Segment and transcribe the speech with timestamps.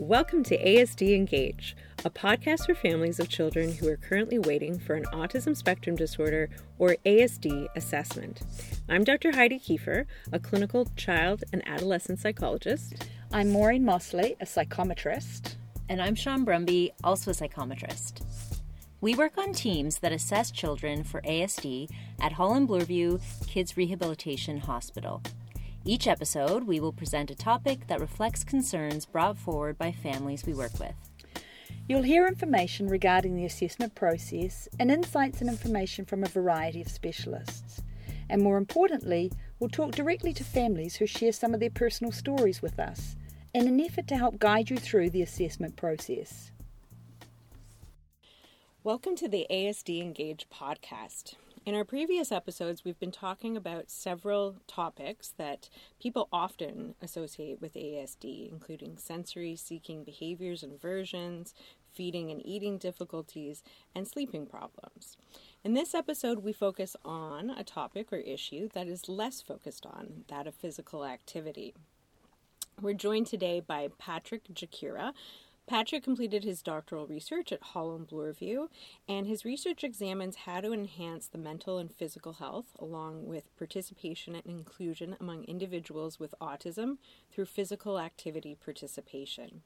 [0.00, 1.76] Welcome to ASD Engage,
[2.06, 6.48] a podcast for families of children who are currently waiting for an autism spectrum disorder
[6.78, 8.40] or ASD assessment.
[8.88, 9.32] I'm Dr.
[9.32, 13.10] Heidi Kiefer, a clinical child and adolescent psychologist.
[13.30, 15.56] I'm Maureen Mosley, a psychometrist.
[15.90, 18.22] And I'm Sean Brumby, also a psychometrist.
[19.02, 21.90] We work on teams that assess children for ASD
[22.22, 25.20] at Holland Bloorview Kids Rehabilitation Hospital.
[25.82, 30.52] Each episode, we will present a topic that reflects concerns brought forward by families we
[30.52, 30.94] work with.
[31.88, 36.88] You'll hear information regarding the assessment process and insights and information from a variety of
[36.88, 37.80] specialists.
[38.28, 42.60] And more importantly, we'll talk directly to families who share some of their personal stories
[42.60, 43.16] with us
[43.54, 46.50] in an effort to help guide you through the assessment process.
[48.84, 51.36] Welcome to the ASD Engage podcast.
[51.66, 55.68] In our previous episodes, we've been talking about several topics that
[56.00, 61.52] people often associate with ASD, including sensory seeking behaviors and versions,
[61.92, 63.62] feeding and eating difficulties,
[63.94, 65.18] and sleeping problems.
[65.62, 70.24] In this episode, we focus on a topic or issue that is less focused on,
[70.28, 71.74] that of physical activity.
[72.80, 75.12] We're joined today by Patrick Jachyra,
[75.70, 78.66] Patrick completed his doctoral research at Holland Bloorview,
[79.06, 84.34] and his research examines how to enhance the mental and physical health along with participation
[84.34, 86.96] and inclusion among individuals with autism
[87.30, 89.62] through physical activity participation.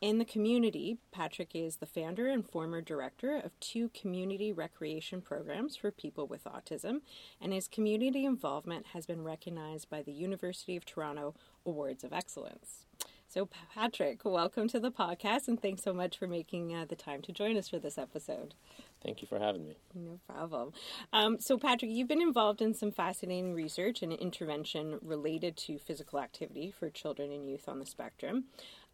[0.00, 5.76] In the community, Patrick is the founder and former director of two community recreation programs
[5.76, 7.02] for people with autism,
[7.40, 12.84] and his community involvement has been recognized by the University of Toronto Awards of Excellence.
[13.28, 17.22] So, Patrick, welcome to the podcast, and thanks so much for making uh, the time
[17.22, 18.54] to join us for this episode.
[19.02, 19.76] Thank you for having me.
[19.94, 20.72] No problem.
[21.12, 26.20] Um, so, Patrick, you've been involved in some fascinating research and intervention related to physical
[26.20, 28.44] activity for children and youth on the spectrum,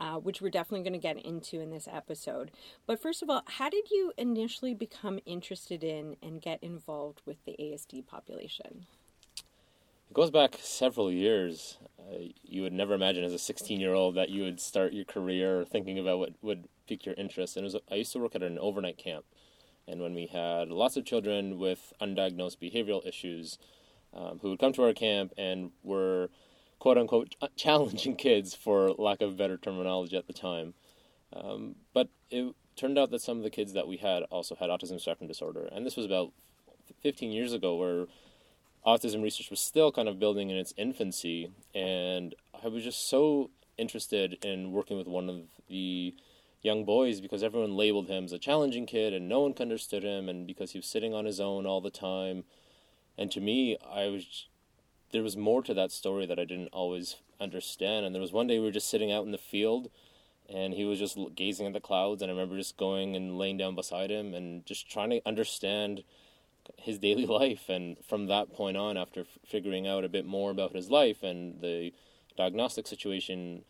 [0.00, 2.50] uh, which we're definitely going to get into in this episode.
[2.86, 7.44] But first of all, how did you initially become interested in and get involved with
[7.44, 8.86] the ASD population?
[10.12, 11.78] It goes back several years.
[11.98, 15.06] Uh, you would never imagine as a 16 year old that you would start your
[15.06, 17.56] career thinking about what would pique your interest.
[17.56, 19.24] And was, I used to work at an overnight camp.
[19.88, 23.56] And when we had lots of children with undiagnosed behavioral issues
[24.12, 26.28] um, who would come to our camp and were
[26.78, 30.74] quote unquote challenging kids, for lack of better terminology at the time.
[31.32, 34.68] Um, but it turned out that some of the kids that we had also had
[34.68, 35.70] autism spectrum disorder.
[35.72, 36.32] And this was about
[37.02, 38.08] 15 years ago, where
[38.86, 43.50] autism research was still kind of building in its infancy, and I was just so
[43.78, 46.14] interested in working with one of the
[46.62, 50.28] young boys because everyone labeled him as a challenging kid and no one understood him
[50.28, 52.44] and because he was sitting on his own all the time.
[53.18, 54.46] And to me i was
[55.10, 58.06] there was more to that story that i didn't always understand.
[58.06, 59.90] And there was one day we were just sitting out in the field
[60.48, 63.56] and he was just gazing at the clouds and i remember just going and laying
[63.56, 66.02] down beside him and just trying to understand
[66.76, 67.68] his daily life.
[67.68, 71.22] And from that point on, after f- figuring out a bit more about his life
[71.22, 71.92] and the
[72.36, 73.64] diagnostic situation,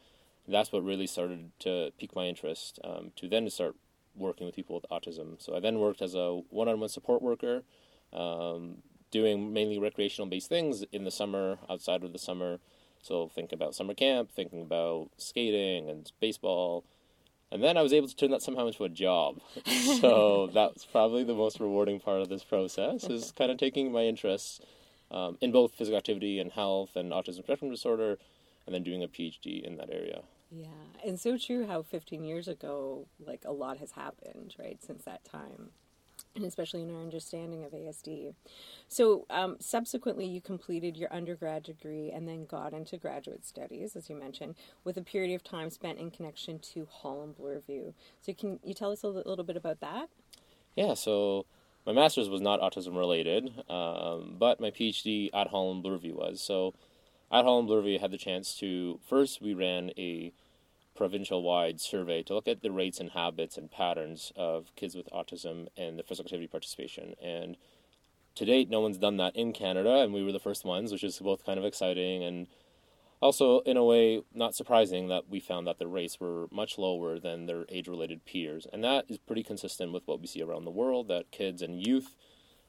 [0.46, 3.76] that's what really started to pique my interest um, to then start
[4.14, 5.42] working with people with autism.
[5.42, 7.62] So I then worked as a one on one support worker,
[8.12, 8.78] um,
[9.10, 12.58] doing mainly recreational based things in the summer, outside of the summer.
[13.00, 16.84] So think about summer camp, thinking about skating and baseball,
[17.52, 19.40] and then I was able to turn that somehow into a job.
[20.00, 24.04] so that's probably the most rewarding part of this process is kind of taking my
[24.04, 24.60] interests
[25.10, 28.18] um, in both physical activity and health and autism spectrum disorder,
[28.66, 30.22] and then doing a PhD in that area.
[30.50, 30.66] Yeah,
[31.04, 35.24] and so true how 15 years ago, like a lot has happened, right, since that
[35.24, 35.70] time
[36.34, 38.34] and especially in our understanding of ASD.
[38.88, 44.08] So, um, subsequently, you completed your undergrad degree and then got into graduate studies, as
[44.08, 47.92] you mentioned, with a period of time spent in connection to Holland Bloorview.
[48.20, 50.08] So, can you tell us a little bit about that?
[50.74, 51.44] Yeah, so
[51.86, 56.40] my master's was not autism related, um, but my PhD at Holland Bloorview was.
[56.40, 56.74] So,
[57.30, 60.32] at Holland Bloorview, I had the chance to first, we ran a
[60.94, 65.08] provincial wide survey to look at the rates and habits and patterns of kids with
[65.10, 67.14] autism and their physical activity participation.
[67.22, 67.56] And
[68.34, 71.04] to date, no one's done that in Canada, and we were the first ones, which
[71.04, 72.46] is both kind of exciting and
[73.22, 77.20] also, in a way, not surprising that we found that the rates were much lower
[77.20, 78.66] than their age related peers.
[78.72, 81.86] And that is pretty consistent with what we see around the world that kids and
[81.86, 82.16] youth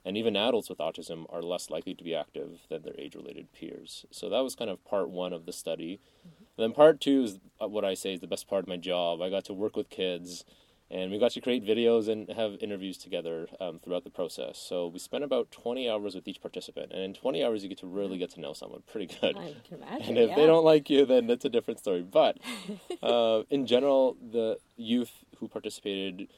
[0.04, 3.52] and even adults with autism are less likely to be active than their age related
[3.52, 4.06] peers.
[4.12, 6.00] So that was kind of part one of the study.
[6.24, 6.43] Mm-hmm.
[6.56, 8.76] And then part two is uh, what I say is the best part of my
[8.76, 9.20] job.
[9.20, 10.44] I got to work with kids
[10.90, 14.58] And we got to create videos and have interviews together um, throughout the process.
[14.58, 16.92] So we spent about 20 hours with each participant.
[16.92, 19.36] And in 20 hours, you get to really get to know someone pretty good.
[19.36, 20.08] I can imagine.
[20.10, 20.36] And if yeah.
[20.36, 22.02] they don't like you, then that's a different story.
[22.02, 22.38] But
[23.02, 26.28] uh, in general, the youth who participated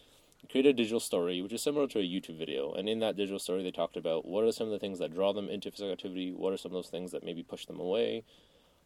[0.48, 2.72] created a digital story, which is similar to a YouTube video.
[2.72, 5.12] And in that digital story, they talked about what are some of the things that
[5.12, 7.80] draw them into physical activity, what are some of those things that maybe push them
[7.80, 8.22] away,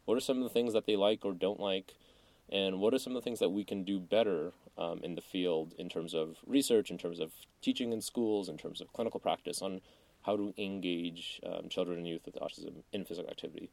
[0.05, 1.95] what are some of the things that they like or don't like,
[2.49, 5.21] and what are some of the things that we can do better um, in the
[5.21, 7.31] field in terms of research, in terms of
[7.61, 9.81] teaching in schools, in terms of clinical practice on
[10.23, 13.69] how to engage um, children and youth with autism in physical activity.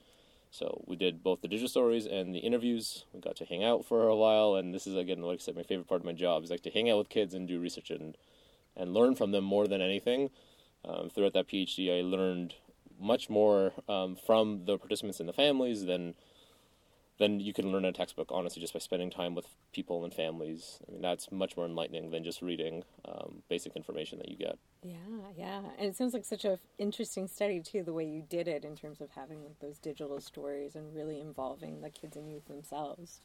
[0.51, 3.05] So we did both the digital stories and the interviews.
[3.13, 5.57] We got to hang out for a while, and this is again, like I said,
[5.57, 7.61] my favorite part of my job is like to hang out with kids and do
[7.61, 8.17] research and
[8.77, 10.31] and learn from them more than anything.
[10.85, 12.55] Um, throughout that PhD, I learned
[13.01, 16.15] much more um, from the participants and the families than
[17.19, 18.29] than you can learn in a textbook.
[18.31, 20.79] Honestly, just by spending time with people and families.
[20.89, 24.57] I mean, that's much more enlightening than just reading um, basic information that you get.
[24.83, 24.95] Yeah,
[25.37, 27.83] yeah, and it sounds like such a interesting study too.
[27.83, 31.21] The way you did it in terms of having like, those digital stories and really
[31.21, 33.21] involving the kids and youth themselves.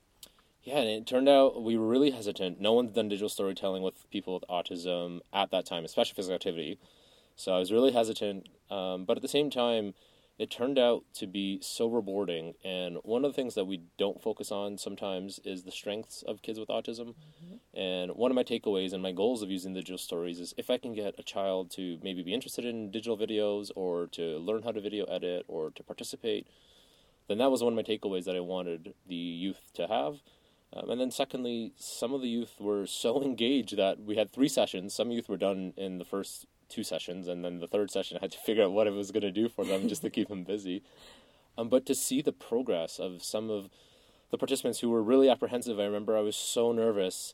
[0.64, 2.60] Yeah, and it turned out we were really hesitant.
[2.60, 6.80] No one's done digital storytelling with people with autism at that time, especially physical activity.
[7.36, 8.48] So I was really hesitant.
[8.70, 9.94] Um, but at the same time,
[10.40, 12.56] it turned out to be so rewarding.
[12.64, 16.42] And one of the things that we don't focus on sometimes is the strengths of
[16.42, 17.14] kids with autism.
[17.74, 20.78] And one of my takeaways and my goals of using digital stories is if I
[20.78, 24.72] can get a child to maybe be interested in digital videos or to learn how
[24.72, 26.48] to video edit or to participate,
[27.28, 30.22] then that was one of my takeaways that I wanted the youth to have.
[30.76, 34.48] Um, and then, secondly, some of the youth were so engaged that we had three
[34.48, 34.94] sessions.
[34.94, 38.24] Some youth were done in the first two sessions, and then the third session I
[38.24, 40.30] had to figure out what I was going to do for them just to keep
[40.30, 40.82] them busy.
[41.58, 43.70] Um, but to see the progress of some of
[44.32, 47.34] the participants who were really apprehensive, I remember I was so nervous,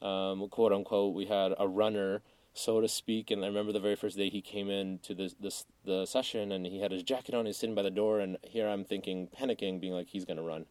[0.00, 1.14] um, quote unquote.
[1.14, 2.22] We had a runner,
[2.54, 5.34] so to speak, and I remember the very first day he came in to this,
[5.38, 8.38] this the session, and he had his jacket on, he's sitting by the door, and
[8.42, 10.64] here I'm thinking, panicking, being like, he's going to run.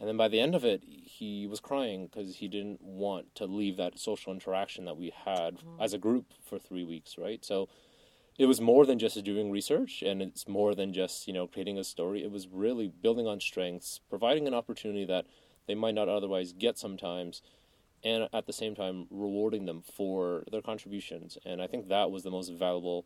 [0.00, 3.44] And then by the end of it, he was crying because he didn't want to
[3.44, 5.82] leave that social interaction that we had mm-hmm.
[5.82, 7.44] as a group for three weeks, right?
[7.44, 7.68] So
[8.38, 11.76] it was more than just doing research and it's more than just, you know, creating
[11.76, 12.24] a story.
[12.24, 15.26] It was really building on strengths, providing an opportunity that
[15.66, 17.42] they might not otherwise get sometimes,
[18.02, 21.36] and at the same time rewarding them for their contributions.
[21.44, 23.04] And I think that was the most valuable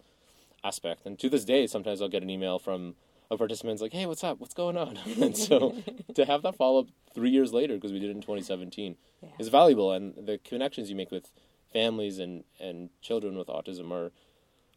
[0.62, 1.05] aspect.
[1.05, 2.94] And to this day, sometimes I'll get an email from
[3.31, 4.38] a participant's like, "Hey, what's up?
[4.41, 5.75] What's going on?" and so
[6.15, 9.29] to have that follow up three years later, because we did it in 2017, Yeah.
[9.38, 9.93] is valuable.
[9.93, 11.31] And the connections you make with
[11.73, 14.12] families and and children with autism are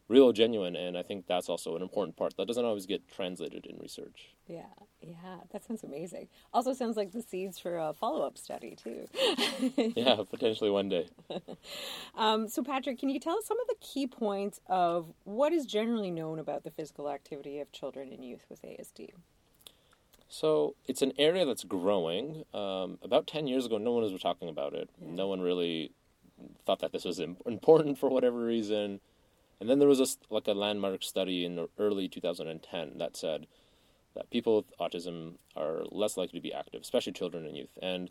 [0.08, 0.76] real, genuine.
[0.76, 4.30] And I think that's also an important part that doesn't always get translated in research.
[4.48, 4.62] Yeah,
[5.02, 6.28] yeah, that sounds amazing.
[6.54, 9.08] Also, sounds like the seeds for a follow up study too.
[9.96, 11.08] yeah, potentially one day.
[12.16, 15.68] Um, so, Patrick, can you tell us some of the key points of what is
[15.68, 19.12] generally known about the physical activity of children and youth with ASD?
[20.30, 22.44] So it's an area that's growing.
[22.54, 24.90] Um, about 10 years ago, no one was talking about it.
[25.00, 25.92] No one really
[26.66, 29.00] thought that this was im- important for whatever reason.
[29.60, 33.48] And then there was a, like a landmark study in early 2010 that said
[34.16, 37.78] that people with autism are less likely to be active, especially children and youth.
[37.82, 38.10] And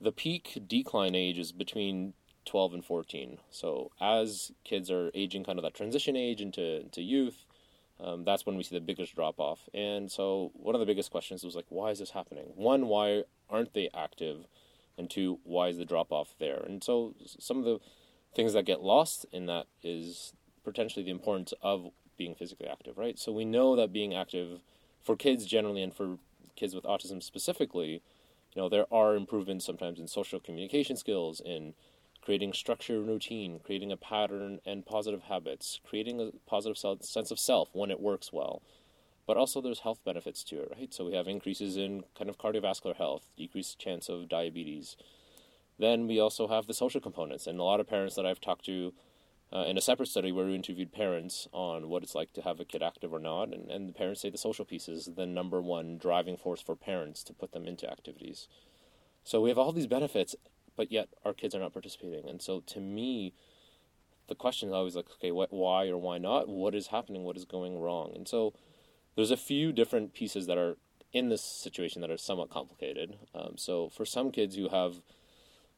[0.00, 3.38] the peak decline age is between 12 and 14.
[3.50, 7.44] So as kids are aging kind of that transition age into, into youth,
[7.98, 9.68] um, that's when we see the biggest drop off.
[9.72, 12.52] And so one of the biggest questions was like, why is this happening?
[12.54, 14.46] One, why aren't they active?
[14.98, 16.58] And two, why is the drop off there?
[16.58, 17.80] And so some of the
[18.36, 23.18] things that get lost in that is potentially the importance of being physically active, right?
[23.18, 24.60] So we know that being active
[25.02, 26.18] for kids generally and for
[26.54, 28.02] kids with autism specifically,
[28.54, 31.74] you know, there are improvements sometimes in social communication skills, in
[32.22, 37.38] creating structure and routine, creating a pattern and positive habits, creating a positive sense of
[37.38, 38.62] self when it works well.
[39.26, 40.94] But also, there's health benefits to it, right?
[40.94, 44.96] So we have increases in kind of cardiovascular health, decreased chance of diabetes.
[45.78, 48.64] Then we also have the social components, and a lot of parents that I've talked
[48.66, 48.94] to
[49.52, 52.58] uh, in a separate study where we interviewed parents on what it's like to have
[52.58, 55.26] a kid active or not, and, and the parents say the social piece is the
[55.26, 58.48] number one driving force for parents to put them into activities.
[59.22, 60.34] So we have all these benefits,
[60.76, 62.28] but yet our kids are not participating.
[62.28, 63.34] And so to me,
[64.28, 66.48] the question is always like, okay, what, why or why not?
[66.48, 67.22] What is happening?
[67.22, 68.12] What is going wrong?
[68.14, 68.54] And so
[69.14, 70.76] there's a few different pieces that are
[71.12, 73.16] in this situation that are somewhat complicated.
[73.34, 75.00] Um, so for some kids who have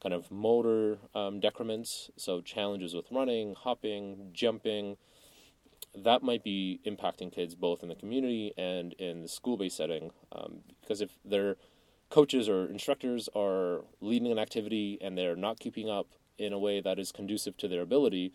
[0.01, 4.97] kind of motor um, decrements, so challenges with running, hopping, jumping,
[5.95, 10.11] that might be impacting kids both in the community and in the school-based setting.
[10.31, 11.57] Um, because if their
[12.09, 16.07] coaches or instructors are leading an activity and they're not keeping up,
[16.39, 18.33] in a way that is conducive to their ability,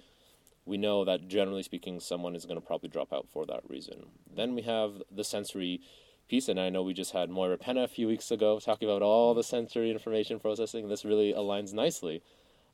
[0.67, 4.07] we know that generally speaking, someone is going to probably drop out for that reason.
[4.33, 5.81] Then we have the sensory
[6.29, 9.03] piece, and I know we just had Moira Pena a few weeks ago talking about
[9.03, 10.89] all the sensory information processing.
[10.89, 12.23] This really aligns nicely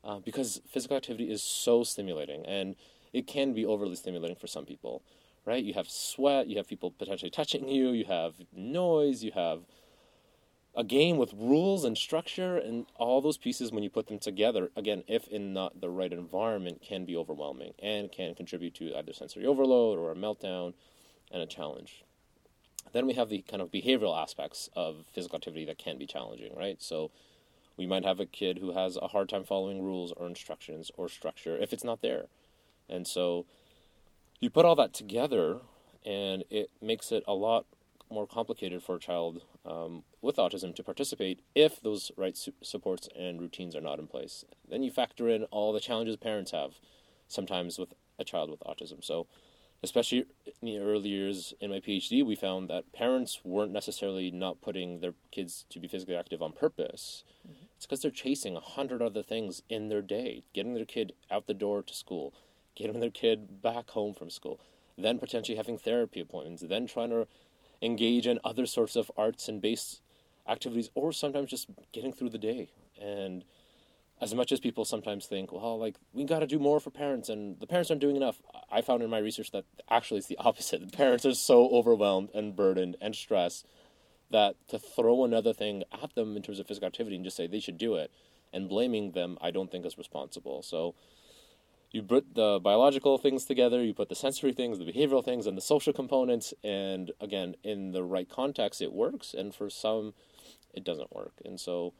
[0.03, 2.75] uh, because physical activity is so stimulating, and
[3.13, 5.03] it can be overly stimulating for some people,
[5.45, 5.63] right?
[5.63, 9.61] You have sweat, you have people potentially touching you, you have noise, you have
[10.75, 14.69] a game with rules and structure and all those pieces when you put them together
[14.75, 19.11] again if in not the right environment can be overwhelming and can contribute to either
[19.11, 20.73] sensory overload or a meltdown
[21.29, 22.05] and a challenge
[22.93, 26.53] then we have the kind of behavioral aspects of physical activity that can be challenging
[26.55, 27.11] right so
[27.77, 31.07] we might have a kid who has a hard time following rules or instructions or
[31.07, 32.25] structure if it's not there
[32.89, 33.45] and so
[34.39, 35.59] you put all that together
[36.05, 37.65] and it makes it a lot
[38.09, 43.07] more complicated for a child um, with autism to participate if those right su- supports
[43.15, 44.43] and routines are not in place.
[44.69, 46.79] Then you factor in all the challenges parents have
[47.27, 49.03] sometimes with a child with autism.
[49.03, 49.27] So,
[49.83, 54.61] especially in the early years in my PhD, we found that parents weren't necessarily not
[54.61, 57.23] putting their kids to be physically active on purpose.
[57.47, 57.65] Mm-hmm.
[57.77, 61.47] It's because they're chasing a hundred other things in their day, getting their kid out
[61.47, 62.33] the door to school,
[62.75, 64.59] getting their kid back home from school,
[64.97, 67.27] then potentially having therapy appointments, then trying to
[67.81, 70.01] engage in other sorts of arts and base
[70.47, 72.69] activities, or sometimes just getting through the day.
[73.01, 73.43] And
[74.21, 77.27] as much as people sometimes think, well, like we got to do more for parents,
[77.27, 78.39] and the parents aren't doing enough,
[78.71, 80.79] I found in my research that actually it's the opposite.
[80.79, 83.65] The parents are so overwhelmed and burdened and stressed
[84.29, 87.47] that to throw another thing at them in terms of physical activity and just say
[87.47, 88.11] they should do it
[88.53, 90.61] and blaming them, I don't think is responsible.
[90.61, 90.93] So
[91.91, 95.57] you put the biological things together, you put the sensory things, the behavioral things, and
[95.57, 100.13] the social components, and again, in the right context, it works, and for some,
[100.73, 101.33] it doesn't work.
[101.43, 101.93] And so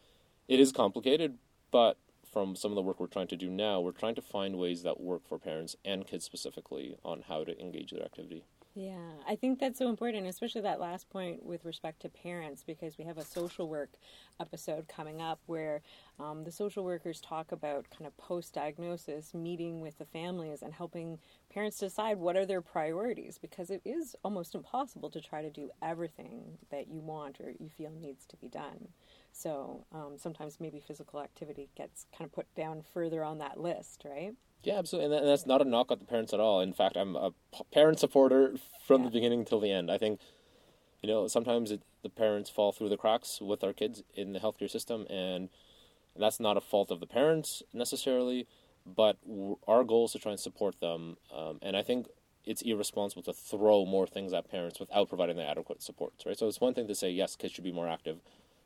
[0.48, 1.38] it is complicated,
[1.72, 1.98] but
[2.32, 4.84] from some of the work we're trying to do now, we're trying to find ways
[4.84, 8.44] that work for parents and kids specifically on how to engage their activity.
[8.74, 8.96] Yeah,
[9.28, 13.04] I think that's so important, especially that last point with respect to parents, because we
[13.04, 13.90] have a social work
[14.40, 15.82] episode coming up where
[16.20, 20.74] um, the social workers talk about kind of post diagnosis, meeting with the families and
[20.74, 21.20] helping
[21.54, 25.70] parents decide what are their priorities, because it is almost impossible to try to do
[25.82, 28.88] everything that you want or you feel needs to be done.
[29.34, 34.04] So um, sometimes maybe physical activity gets kind of put down further on that list,
[34.06, 34.34] right?
[34.64, 36.62] Yeah, absolutely, and that's not a knock at the parents at all.
[36.62, 37.32] In fact, I'm a
[37.74, 39.08] parent supporter from yeah.
[39.08, 39.90] the beginning till the end.
[39.90, 40.20] I think,
[41.02, 44.40] you know, sometimes it, the parents fall through the cracks with our kids in the
[44.40, 45.50] healthcare system, and
[46.16, 48.48] that's not a fault of the parents necessarily,
[48.86, 49.18] but
[49.68, 51.18] our goal is to try and support them.
[51.36, 52.08] Um, and I think
[52.46, 56.38] it's irresponsible to throw more things at parents without providing the adequate supports, right?
[56.38, 58.20] So it's one thing to say yes, kids should be more active,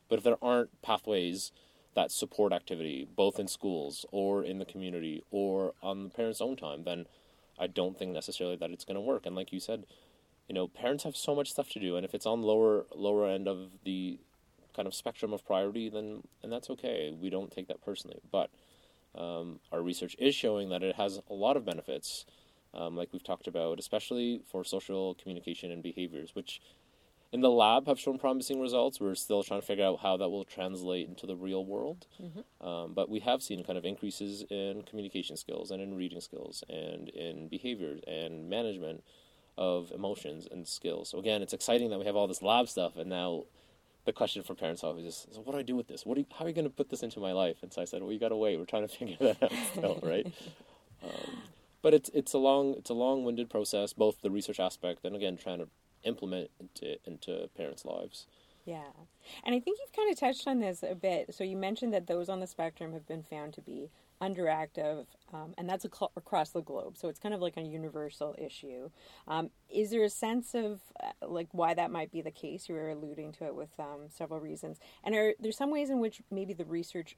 [0.10, 1.52] but if there aren't pathways
[1.96, 6.56] that support activity, both in schools or in the community or on the parents' own
[6.56, 7.06] time, then
[7.58, 9.26] I don't think necessarily that it's going to work.
[9.26, 9.86] And like you said,
[10.48, 13.28] you know, parents have so much stuff to do, and if it's on lower lower
[13.28, 14.20] end of the
[14.76, 17.16] kind of spectrum of priority, then and that's okay.
[17.20, 18.50] We don't take that personally, but
[19.16, 22.26] um, our research is showing that it has a lot of benefits,
[22.74, 26.62] um, like we've talked about, especially for social communication and behaviors, which
[27.32, 29.00] in the lab have shown promising results.
[29.00, 32.06] We're still trying to figure out how that will translate into the real world.
[32.22, 32.68] Mm-hmm.
[32.68, 36.64] Um, but we have seen kind of increases in communication skills and in reading skills
[36.70, 39.04] and in behaviors and management
[39.58, 41.10] of emotions and skills.
[41.10, 43.44] So again, it's exciting that we have all this lab stuff, and now
[44.06, 46.06] the question for parents always is, so what do I do with this?
[46.06, 47.58] What you, how are you going to put this into my life?
[47.64, 48.58] And so I said, well, you got to wait.
[48.58, 50.32] We're trying to figure that out still, right?
[51.04, 51.38] Um,
[51.82, 55.38] but it's it's a long it's a long-winded process, both the research aspect and again
[55.38, 55.68] trying to
[56.06, 58.28] implement into, into parents' lives.
[58.66, 58.84] Yeah.
[59.44, 61.34] And I think you've kind of touched on this a bit.
[61.36, 65.54] So you mentioned that those on the spectrum have been found to be underactive, um,
[65.58, 66.98] and that's cl- across the globe.
[66.98, 68.90] So it's kind of like a universal issue.
[69.28, 72.68] Um, is there a sense of uh, like why that might be the case?
[72.68, 74.80] You were alluding to it with um, several reasons.
[75.04, 77.18] And are there some ways in which maybe the research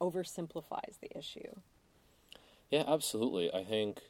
[0.00, 1.60] oversimplifies the issue?
[2.70, 3.54] Yeah, absolutely.
[3.54, 4.00] I think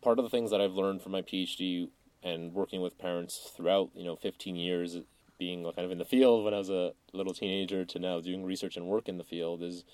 [0.00, 1.90] part of the things that I've learned from my PhD
[2.22, 4.98] and working with parents throughout you know 15 years
[5.38, 8.44] being kind of in the field when I was a little teenager to now doing
[8.44, 9.84] research and work in the field is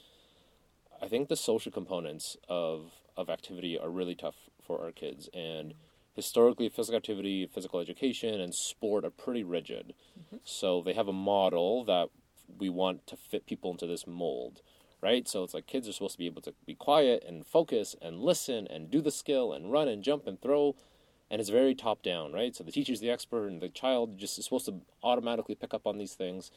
[1.00, 5.28] I think the social components of of activity are really tough for our kids.
[5.34, 5.74] And
[6.14, 9.94] historically physical activity physical education and sport are pretty rigid.
[10.18, 10.36] Mm-hmm.
[10.44, 12.08] so they have a model that
[12.58, 14.60] we want to fit people into this mold
[15.00, 15.28] right?
[15.28, 18.20] So it's like kids are supposed to be able to be quiet and focus and
[18.20, 20.74] listen and do the skill and run and jump and throw
[21.30, 22.54] and it's very top down, right?
[22.54, 25.86] So the teacher's the expert, and the child just is supposed to automatically pick up
[25.86, 26.50] on these things.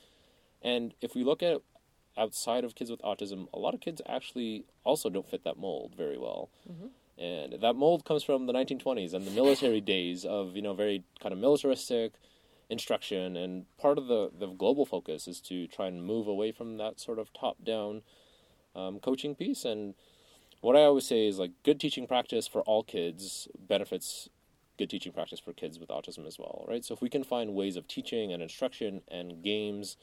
[0.62, 1.62] And if we look at
[2.18, 5.94] outside of kids with autism, a lot of kids actually also don't fit that mold
[5.96, 6.50] very well.
[7.18, 11.04] And that mold comes from the 1920s and the military days of, you know, very
[11.22, 12.14] kind of militaristic
[12.70, 13.36] instruction.
[13.36, 17.00] And part of the, the global focus is to try and move away from that
[17.00, 18.02] sort of top down
[18.76, 19.66] um, coaching piece.
[19.66, 19.94] And
[20.62, 24.30] what I always say is like good teaching practice for all kids benefits
[24.82, 26.84] good teaching practice for kids with autism as well, right?
[26.84, 29.96] So if we can find ways of teaching and instruction and games,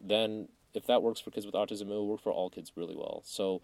[0.00, 2.94] then if that works for kids with autism, it will work for all kids really
[2.94, 3.22] well.
[3.24, 3.60] So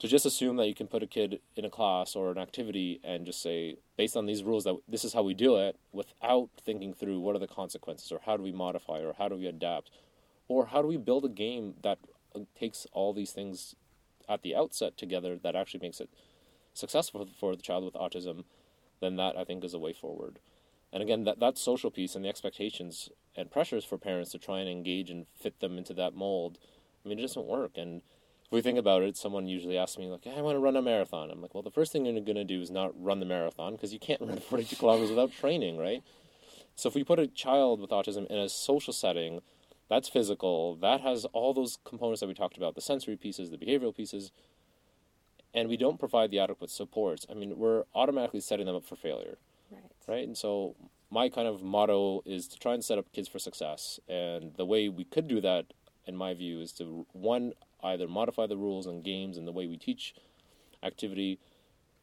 [0.00, 3.00] to just assume that you can put a kid in a class or an activity
[3.04, 6.48] and just say, based on these rules, that this is how we do it, without
[6.64, 9.46] thinking through what are the consequences or how do we modify or how do we
[9.46, 9.90] adapt
[10.48, 11.98] or how do we build a game that
[12.34, 13.76] uh, takes all these things
[14.28, 16.10] at the outset together that actually makes it
[16.74, 18.44] successful for the child with autism,
[19.00, 20.38] then that I think is a way forward.
[20.92, 24.58] And again, that that social piece and the expectations and pressures for parents to try
[24.58, 26.58] and engage and fit them into that mold,
[27.04, 27.76] I mean, it doesn't work.
[27.76, 28.02] And
[28.44, 30.76] if we think about it, someone usually asks me like, hey, "I want to run
[30.76, 33.20] a marathon." I'm like, "Well, the first thing you're going to do is not run
[33.20, 36.02] the marathon because you can't run 42 kilometers without training, right?"
[36.74, 39.42] So if we put a child with autism in a social setting,
[39.88, 43.58] that's physical, that has all those components that we talked about, the sensory pieces, the
[43.58, 44.32] behavioral pieces,
[45.54, 47.26] and we don't provide the adequate supports.
[47.30, 49.38] I mean, we're automatically setting them up for failure
[49.70, 49.82] Right.
[50.08, 50.26] right?
[50.26, 50.74] And so
[51.10, 54.00] my kind of motto is to try and set up kids for success.
[54.08, 55.66] And the way we could do that,
[56.06, 57.52] in my view, is to one
[57.82, 60.14] either modify the rules and games and the way we teach
[60.82, 61.38] activity,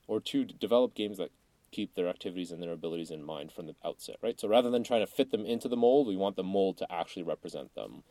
[0.07, 1.31] or two develop games that
[1.71, 4.39] keep their activities and their abilities in mind from the outset, right?
[4.39, 6.91] So rather than trying to fit them into the mold, we want the mold to
[6.91, 8.03] actually represent them,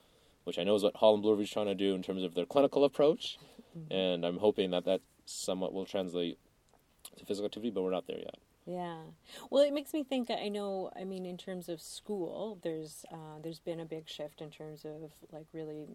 [0.45, 2.45] which I know is what Holland Bloorview is trying to do in terms of their
[2.45, 3.39] clinical approach,
[3.79, 3.93] mm-hmm.
[3.93, 6.39] and I'm hoping that that somewhat will translate
[7.19, 8.39] to physical activity, but we're not there yet.
[8.69, 8.97] Yeah.
[9.49, 10.29] Well, it makes me think.
[10.29, 10.91] I know.
[10.99, 14.85] I mean, in terms of school, there's uh, there's been a big shift in terms
[14.85, 15.87] of like really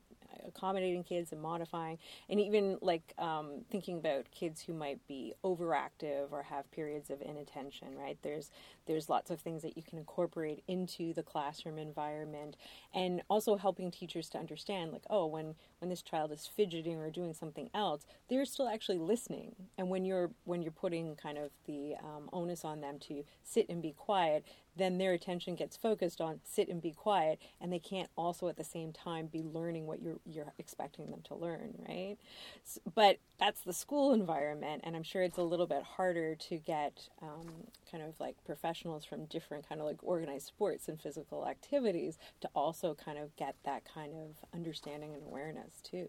[0.48, 1.98] accommodating kids and modifying,
[2.30, 7.22] and even like um, thinking about kids who might be overactive or have periods of
[7.22, 7.90] inattention.
[7.98, 8.18] Right.
[8.22, 8.52] There's
[8.88, 12.56] there's lots of things that you can incorporate into the classroom environment,
[12.94, 17.10] and also helping teachers to understand like, oh, when when this child is fidgeting or
[17.10, 21.52] doing something else, they're still actually listening, and when you're when you're putting kind of
[21.66, 24.46] the um, onus on them to sit and be quiet,
[24.76, 28.58] then their attention gets focused on sit and be quiet, and they can't also at
[28.58, 32.18] the same time be learning what you're you're expecting them to learn, right?
[32.66, 36.58] S- But that's the school environment, and I'm sure it's a little bit harder to
[36.58, 37.48] get um,
[37.90, 42.50] kind of like professionals from different kind of like organized sports and physical activities to
[42.56, 46.08] also kind of get that kind of understanding and awareness too.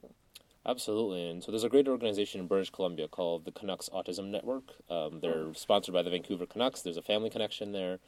[0.64, 4.74] Absolutely, and so there's a great organization in British Columbia called the Canucks Autism Network.
[4.88, 6.82] Um, they're sponsored by the Vancouver Canucks.
[6.82, 7.98] There's a family connection there,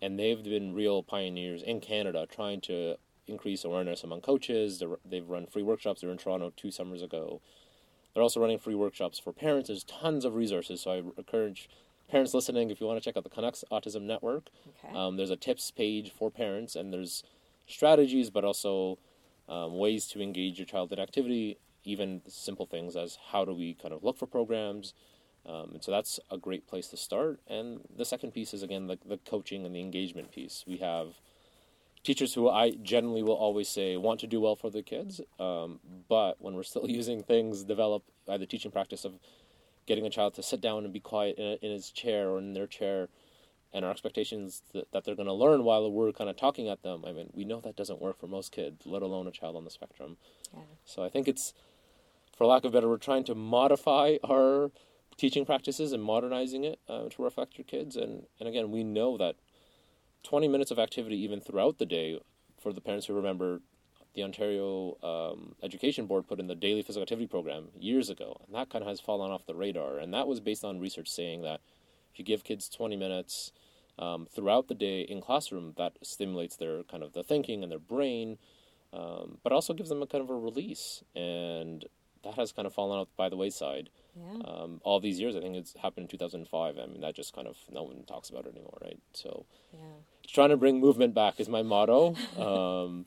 [0.00, 2.96] and they've been real pioneers in Canada trying to
[3.28, 4.80] increase awareness among coaches.
[4.80, 6.00] They're, they've run free workshops.
[6.00, 7.40] They were in Toronto two summers ago.
[8.12, 9.68] They're also running free workshops for parents.
[9.68, 11.70] There's tons of resources, so I encourage
[12.10, 14.48] parents listening if you want to check out the Canucks Autism Network.
[14.84, 14.96] Okay.
[14.96, 17.22] Um, there's a tips page for parents, and there's
[17.68, 18.98] strategies, but also
[19.48, 23.74] um, ways to engage your child in activity, even simple things as how do we
[23.74, 24.94] kind of look for programs.
[25.44, 27.40] Um, and so that's a great place to start.
[27.48, 30.64] And the second piece is, again, the, the coaching and the engagement piece.
[30.66, 31.14] We have
[32.04, 35.80] teachers who I generally will always say want to do well for the kids, um,
[36.08, 39.18] but when we're still using things developed by the teaching practice of
[39.86, 42.52] getting a child to sit down and be quiet in, in his chair or in
[42.54, 43.08] their chair,
[43.72, 46.82] and our expectations that, that they're going to learn while we're kind of talking at
[46.82, 47.04] them.
[47.06, 49.64] I mean, we know that doesn't work for most kids, let alone a child on
[49.64, 50.18] the spectrum.
[50.52, 50.60] Yeah.
[50.84, 51.54] So I think it's,
[52.36, 54.70] for lack of better, we're trying to modify our
[55.16, 57.96] teaching practices and modernizing it uh, to reflect your kids.
[57.96, 59.36] And, and again, we know that
[60.24, 62.20] 20 minutes of activity, even throughout the day,
[62.60, 63.60] for the parents who remember
[64.14, 68.54] the Ontario um, Education Board put in the daily physical activity program years ago, and
[68.54, 69.98] that kind of has fallen off the radar.
[69.98, 71.60] And that was based on research saying that
[72.12, 73.52] if you give kids 20 minutes
[73.98, 77.78] um, throughout the day in classroom, that stimulates their kind of the thinking and their
[77.78, 78.38] brain,
[78.92, 81.02] um, but also gives them a kind of a release.
[81.16, 81.86] And
[82.22, 83.90] that has kind of fallen out by the wayside.
[84.16, 84.42] Yeah.
[84.44, 86.78] Um, all these years, I think it's happened in 2005.
[86.78, 88.98] I mean, that just kind of no one talks about it anymore, right?
[89.14, 89.78] So, Yeah.
[90.26, 92.14] trying to bring movement back is my motto.
[92.38, 93.06] Um,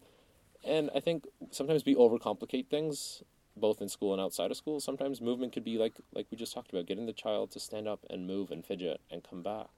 [0.64, 3.22] and I think sometimes we overcomplicate things,
[3.56, 4.80] both in school and outside of school.
[4.80, 7.88] Sometimes movement could be like like we just talked about, getting the child to stand
[7.88, 9.70] up and move and fidget and come back.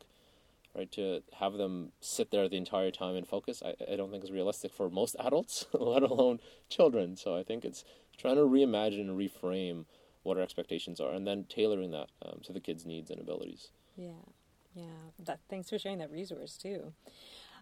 [0.76, 4.24] Right, to have them sit there the entire time and focus, I, I don't think
[4.24, 7.18] is realistic for most adults, let alone children.
[7.18, 7.84] So I think it's
[8.18, 9.86] trying to reimagine and reframe
[10.24, 13.70] what our expectations are, and then tailoring that um, to the kids' needs and abilities.
[13.96, 14.12] Yeah,
[14.76, 14.84] yeah.
[15.26, 16.94] That, thanks for sharing that resource too.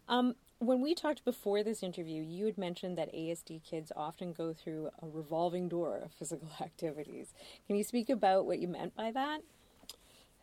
[0.07, 4.53] Um, when we talked before this interview, you had mentioned that ASD kids often go
[4.53, 7.33] through a revolving door of physical activities.
[7.67, 9.41] Can you speak about what you meant by that?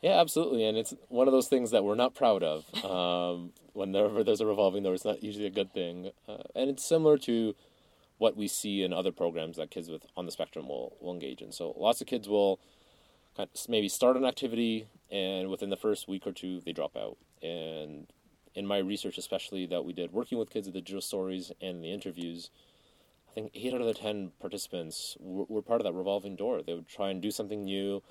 [0.02, 2.64] Yeah, absolutely, and it's one of those things that we're not proud of.
[2.82, 6.84] Um, whenever there's a revolving door, it's not usually a good thing, uh, and it's
[6.84, 7.54] similar to
[8.22, 11.42] what we see in other programs that kids with on the spectrum will will engage
[11.42, 11.50] in.
[11.50, 12.60] So lots of kids will
[13.36, 16.96] kind of maybe start an activity, and within the first week or two, they drop
[16.96, 17.16] out.
[17.42, 18.06] And
[18.54, 21.82] in my research, especially that we did working with kids at the digital stories and
[21.82, 22.50] the interviews,
[23.28, 26.62] I think eight out of the ten participants were, were part of that revolving door.
[26.62, 28.02] They would try and do something new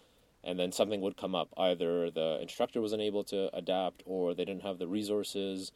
[0.43, 1.49] and then something would come up.
[1.55, 5.71] Either the instructor was unable to adapt, or they didn't have the resources.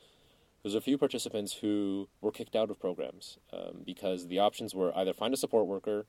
[0.65, 4.97] There's a few participants who were kicked out of programs um, because the options were
[4.97, 6.07] either find a support worker,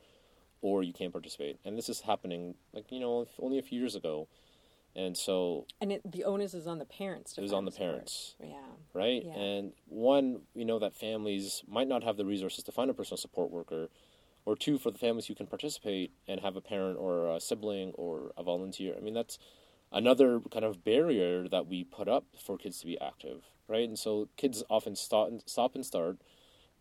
[0.63, 1.59] or you can't participate.
[1.63, 4.29] And this is happening, like you know, only a few years ago.
[4.95, 7.37] And so, and it, the onus is on the parents.
[7.37, 7.91] it was on the support.
[7.91, 8.57] parents, Yeah.
[8.95, 9.23] right?
[9.27, 9.35] Yeah.
[9.35, 13.19] And one, we know that families might not have the resources to find a personal
[13.19, 13.91] support worker,
[14.47, 17.91] or two, for the families who can participate and have a parent or a sibling
[17.91, 18.95] or a volunteer.
[18.97, 19.39] I mean, that's
[19.93, 23.89] another kind of barrier that we put up for kids to be active, right?
[23.89, 26.19] And so kids often stop and, stop and start.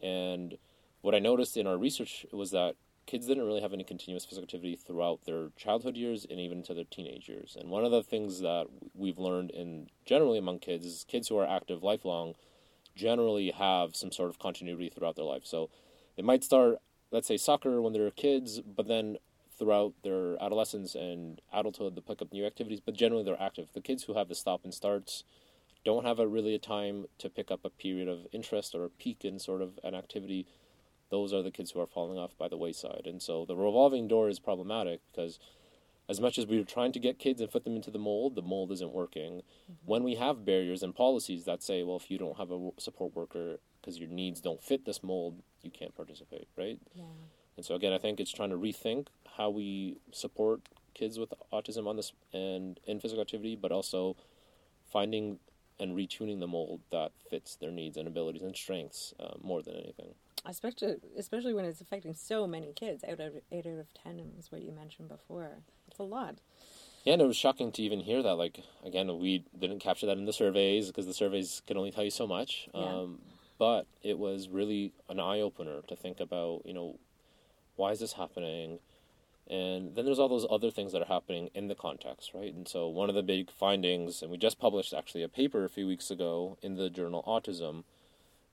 [0.01, 0.57] And
[1.01, 4.45] what I noticed in our research was that kids didn't really have any continuous physical
[4.45, 7.55] activity throughout their childhood years and even into their teenage years.
[7.59, 11.37] And one of the things that we've learned in generally among kids is kids who
[11.37, 12.33] are active lifelong
[12.95, 15.45] generally have some sort of continuity throughout their life.
[15.45, 15.69] So
[16.15, 16.79] they might start,
[17.11, 19.17] let's say, soccer when they're kids, but then
[19.57, 23.69] throughout their adolescence and adulthood, they pick up new activities, but generally they're active.
[23.73, 25.23] The kids who have the stop and starts
[25.85, 28.89] don't have a really a time to pick up a period of interest or a
[28.89, 30.47] peak in sort of an activity.
[31.11, 33.03] Those are the kids who are falling off by the wayside.
[33.05, 35.39] And so the revolving door is problematic because
[36.09, 38.41] as much as we're trying to get kids and fit them into the mold, the
[38.41, 39.33] mold isn't working.
[39.33, 39.73] Mm-hmm.
[39.85, 43.15] When we have barriers and policies that say, well, if you don't have a support
[43.15, 46.79] worker because your needs don't fit this mold, you can't participate, right?
[46.95, 47.03] Yeah.
[47.57, 50.61] And so again, I think it's trying to rethink how we support
[50.93, 54.15] kids with autism on this and in physical activity, but also
[54.91, 55.39] finding
[55.79, 59.75] and retuning the mold that fits their needs and abilities and strengths uh, more than
[59.75, 60.13] anything.
[60.45, 63.03] Especially, especially when it's affecting so many kids.
[63.03, 65.57] Out of eight out of ten was what you mentioned before.
[65.87, 66.35] It's a lot.
[67.03, 68.35] Yeah, and it was shocking to even hear that.
[68.35, 72.03] Like again, we didn't capture that in the surveys because the surveys can only tell
[72.03, 72.67] you so much.
[72.73, 72.81] Yeah.
[72.81, 73.19] Um,
[73.57, 76.61] but it was really an eye opener to think about.
[76.65, 76.99] You know,
[77.75, 78.79] why is this happening?
[79.47, 82.53] And then there's all those other things that are happening in the context, right?
[82.53, 85.69] And so one of the big findings, and we just published actually a paper a
[85.69, 87.83] few weeks ago in the journal Autism.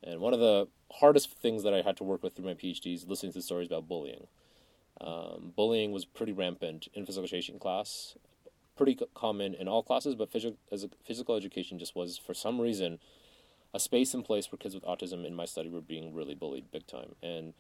[0.02, 2.94] And one of the hardest things that I had to work with through my PhD
[2.94, 4.26] is listening to stories about bullying.
[5.00, 8.14] Um, bullying was pretty rampant in physical education class,
[8.76, 12.60] pretty common in all classes, but physical, as a, physical education just was, for some
[12.60, 12.98] reason,
[13.72, 16.70] a space and place where kids with autism in my study were being really bullied
[16.70, 17.14] big time.
[17.22, 17.54] And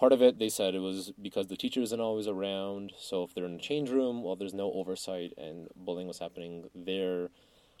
[0.00, 2.92] part of it, they said it was because the teacher isn't always around.
[2.98, 6.70] So if they're in a change room, well, there's no oversight, and bullying was happening
[6.74, 7.28] there.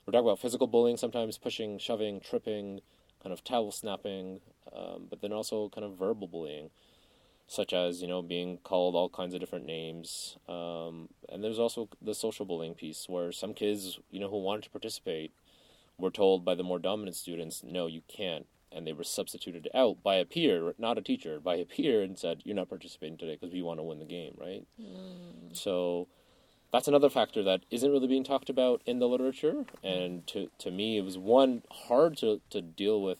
[0.04, 2.82] We're talking about physical bullying, sometimes pushing, shoving, tripping,
[3.22, 4.40] kind of towel snapping,
[4.76, 6.68] um, but then also kind of verbal bullying,
[7.46, 10.36] such as you know being called all kinds of different names.
[10.46, 14.64] Um, and there's also the social bullying piece, where some kids, you know, who wanted
[14.64, 15.32] to participate,
[15.96, 20.02] were told by the more dominant students, "No, you can't." And they were substituted out
[20.02, 23.36] by a peer, not a teacher, by a peer, and said, "You're not participating today
[23.40, 24.66] because we want to win the game." Right.
[24.80, 25.56] Mm.
[25.56, 26.08] So
[26.72, 30.70] that's another factor that isn't really being talked about in the literature, and to to
[30.70, 33.18] me, it was one hard to to deal with.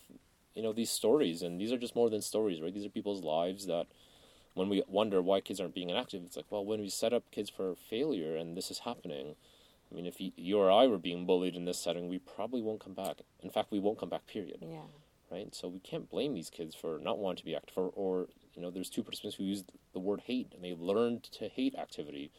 [0.55, 2.75] You know these stories, and these are just more than stories, right?
[2.75, 3.87] These are people's lives that.
[4.53, 7.31] When we wonder why kids aren't being active, it's like, well, when we set up
[7.31, 9.37] kids for failure and this is happening,
[9.91, 12.63] I mean, if you, you or I were being bullied in this setting, we probably
[12.63, 13.19] won't come back.
[13.41, 14.83] In fact, we won't come back, period Yeah.
[15.31, 15.55] Right?
[15.55, 18.63] So we can't blame these kids for not wanting to be active, or, or you
[18.63, 22.33] know, there's two participants who used the word hate, and they learned to hate activity,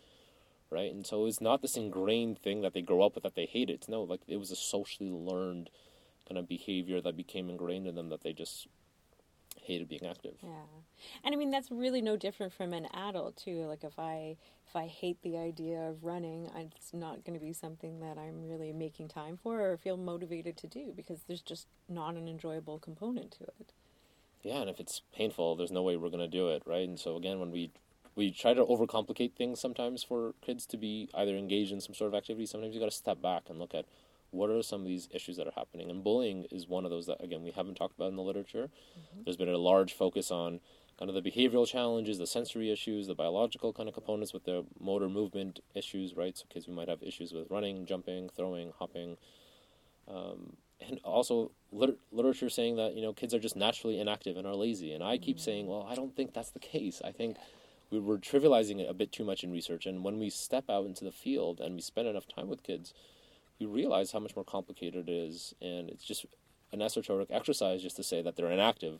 [0.69, 0.91] right?
[0.91, 3.69] And so it's not this ingrained thing that they grow up with that they hate
[3.69, 3.85] it.
[3.87, 5.69] No, like it was a socially learned
[6.27, 8.67] kind of behavior that became ingrained in them that they just
[9.61, 10.35] hated being active.
[10.41, 10.49] Yeah,
[11.23, 13.65] and I mean that's really no different from an adult too.
[13.65, 17.53] Like if I if I hate the idea of running, it's not going to be
[17.53, 21.67] something that I'm really making time for or feel motivated to do because there's just
[21.89, 23.73] not an enjoyable component to it.
[24.43, 26.87] Yeah, and if it's painful, there's no way we're gonna do it, right?
[26.87, 27.71] And so again, when we
[28.15, 32.09] we try to overcomplicate things sometimes for kids to be either engaged in some sort
[32.09, 33.85] of activity, sometimes you got to step back and look at
[34.31, 35.89] what are some of these issues that are happening.
[35.89, 38.69] And bullying is one of those that again we haven't talked about in the literature.
[39.25, 40.59] There's been a large focus on
[40.99, 44.65] kind of the behavioral challenges, the sensory issues, the biological kind of components with the
[44.79, 46.37] motor movement issues, right?
[46.37, 49.17] So kids who might have issues with running, jumping, throwing, hopping.
[50.07, 54.47] Um, and also liter- literature saying that you know kids are just naturally inactive and
[54.47, 54.93] are lazy.
[54.93, 55.43] And I keep Mm-hmm.
[55.43, 57.01] saying, well, I don't think that's the case.
[57.03, 57.37] I think
[57.91, 59.85] we we're trivializing it a bit too much in research.
[59.85, 62.93] And when we step out into the field and we spend enough time with kids,
[63.61, 65.53] we realize how much more complicated it is.
[65.61, 66.25] And it's just
[66.71, 68.99] an esoteric exercise just to say that they're inactive,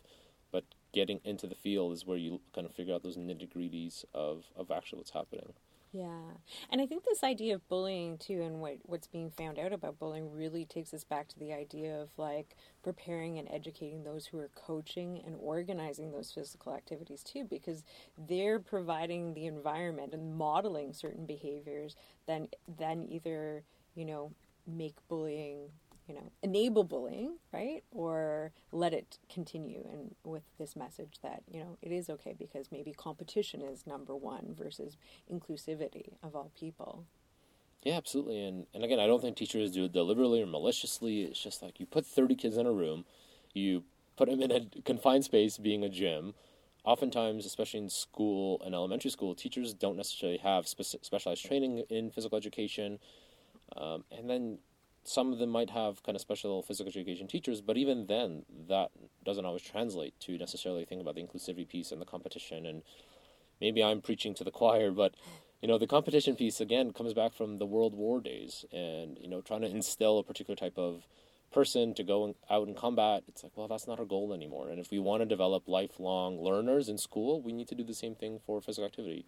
[0.52, 4.06] but getting into the field is where you kind of figure out those nitty gritties
[4.14, 5.54] of, of actually what's happening.
[5.94, 6.22] Yeah.
[6.70, 10.00] And I think this idea of bullying too and what what's being found out about
[10.00, 14.40] bullying really takes us back to the idea of like preparing and educating those who
[14.40, 17.84] are coaching and organizing those physical activities too because
[18.18, 22.48] they're providing the environment and modeling certain behaviors then
[22.78, 24.32] then either, you know,
[24.78, 25.70] make bullying
[26.08, 27.84] you know, enable bullying, right?
[27.92, 32.72] Or let it continue and with this message that, you know, it is okay because
[32.72, 34.98] maybe competition is number one versus
[35.32, 37.06] inclusivity of all people.
[37.84, 38.44] Yeah, absolutely.
[38.44, 41.24] And and again, I don't think teachers do it deliberately or maliciously.
[41.24, 43.06] It's just like you put 30 kids in a room,
[43.54, 43.84] you
[44.18, 46.34] put them in a confined space being a gym.
[46.84, 52.10] Oftentimes, especially in school and elementary school, teachers don't necessarily have speci- specialized training in
[52.10, 52.98] physical education.
[53.76, 54.60] Um, and then
[55.04, 58.92] some of them might have kind of special physical education teachers, but even then, that
[59.24, 62.66] doesn't always translate to necessarily think about the inclusivity piece and the competition.
[62.66, 62.84] And
[63.60, 65.16] maybe I'm preaching to the choir, but
[65.62, 69.28] you know, the competition piece again comes back from the World War days, and you
[69.28, 71.08] know, trying to instill a particular type of
[71.52, 73.24] person to go out in combat.
[73.28, 74.70] It's like, well, that's not our goal anymore.
[74.70, 77.94] And if we want to develop lifelong learners in school, we need to do the
[77.94, 79.26] same thing for physical activity.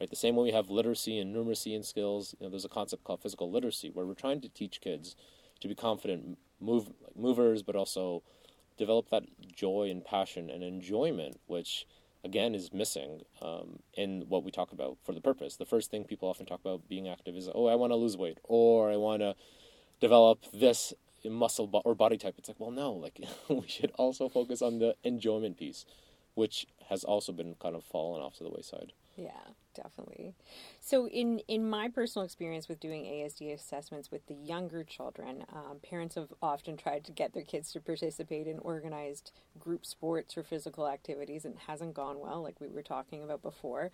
[0.00, 2.34] Right, the same way we have literacy and numeracy and skills.
[2.38, 5.16] You know, there's a concept called physical literacy where we're trying to teach kids
[5.60, 8.22] to be confident move like movers, but also
[8.76, 9.22] develop that
[9.54, 11.86] joy and passion and enjoyment, which
[12.24, 15.56] again is missing um, in what we talk about for the purpose.
[15.56, 18.16] The first thing people often talk about being active is, oh, I want to lose
[18.18, 19.34] weight, or I want to
[20.00, 20.92] develop this
[21.24, 22.34] muscle bo- or body type.
[22.36, 25.86] It's like, well, no, like we should also focus on the enjoyment piece,
[26.34, 28.92] which has also been kind of fallen off to the wayside.
[29.16, 29.30] Yeah,
[29.74, 30.34] definitely.
[30.80, 35.78] So, in in my personal experience with doing ASD assessments with the younger children, um,
[35.82, 40.42] parents have often tried to get their kids to participate in organized group sports or
[40.42, 43.90] physical activities, and it hasn't gone well, like we were talking about before.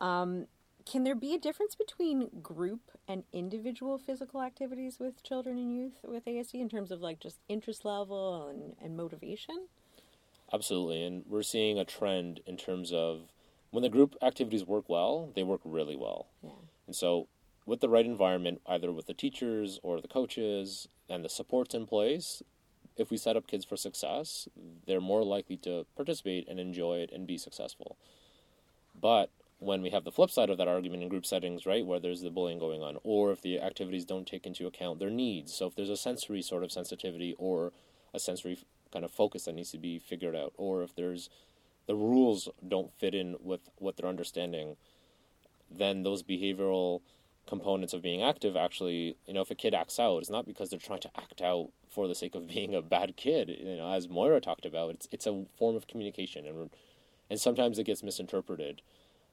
[0.00, 0.46] Um,
[0.84, 6.00] can there be a difference between group and individual physical activities with children and youth
[6.04, 9.68] with ASD in terms of like just interest level and, and motivation?
[10.52, 13.32] Absolutely, and we're seeing a trend in terms of
[13.74, 16.28] when the group activities work well, they work really well.
[16.44, 16.50] Yeah.
[16.86, 17.26] And so,
[17.66, 21.84] with the right environment, either with the teachers or the coaches and the supports in
[21.84, 22.40] place,
[22.96, 24.46] if we set up kids for success,
[24.86, 27.96] they're more likely to participate and enjoy it and be successful.
[28.94, 31.98] But when we have the flip side of that argument in group settings, right, where
[31.98, 35.52] there's the bullying going on, or if the activities don't take into account their needs,
[35.52, 37.72] so if there's a sensory sort of sensitivity or
[38.14, 38.56] a sensory
[38.92, 41.28] kind of focus that needs to be figured out, or if there's
[41.86, 44.76] the rules don't fit in with what they're understanding,
[45.70, 47.00] then those behavioral
[47.46, 50.70] components of being active actually, you know, if a kid acts out, it's not because
[50.70, 53.48] they're trying to act out for the sake of being a bad kid.
[53.48, 56.70] You know, as Moira talked about, it's it's a form of communication, and
[57.30, 58.82] and sometimes it gets misinterpreted.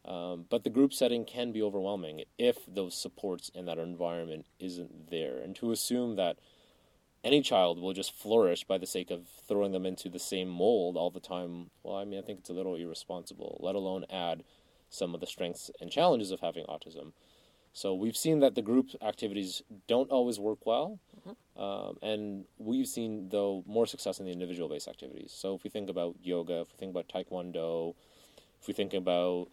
[0.03, 5.11] Um, but the group setting can be overwhelming if those supports in that environment isn't
[5.11, 6.37] there, and to assume that
[7.23, 10.97] any child will just flourish by the sake of throwing them into the same mold
[10.97, 11.69] all the time.
[11.83, 14.43] Well, I mean, I think it's a little irresponsible, let alone add
[14.89, 17.13] some of the strengths and challenges of having autism.
[17.73, 20.99] So we've seen that the group activities don't always work well,
[21.55, 25.31] um, and we've seen though more success in the individual-based activities.
[25.33, 27.95] So if we think about yoga, if we think about taekwondo,
[28.59, 29.47] if we think about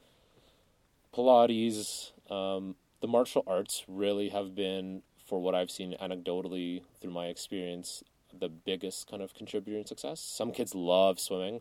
[1.15, 7.27] Pilates, um, the martial arts really have been, for what I've seen anecdotally through my
[7.27, 8.03] experience,
[8.37, 10.21] the biggest kind of contributor in success.
[10.21, 11.61] Some kids love swimming.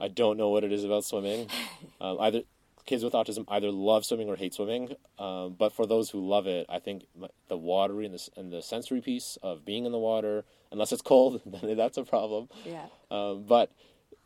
[0.00, 1.48] I don't know what it is about swimming.
[2.00, 2.42] um, either
[2.86, 4.94] kids with autism either love swimming or hate swimming.
[5.18, 7.04] Um, but for those who love it, I think
[7.48, 11.02] the watery and the, and the sensory piece of being in the water, unless it's
[11.02, 12.48] cold, then that's a problem.
[12.64, 12.86] Yeah.
[13.10, 13.72] Um, but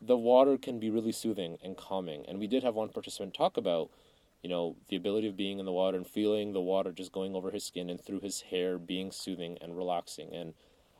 [0.01, 2.25] the water can be really soothing and calming.
[2.27, 3.89] And we did have one participant talk about,
[4.43, 7.33] you know, the ability of being in the water and feeling the water just going
[7.33, 10.35] over his skin and through his hair, being soothing and relaxing.
[10.35, 10.53] And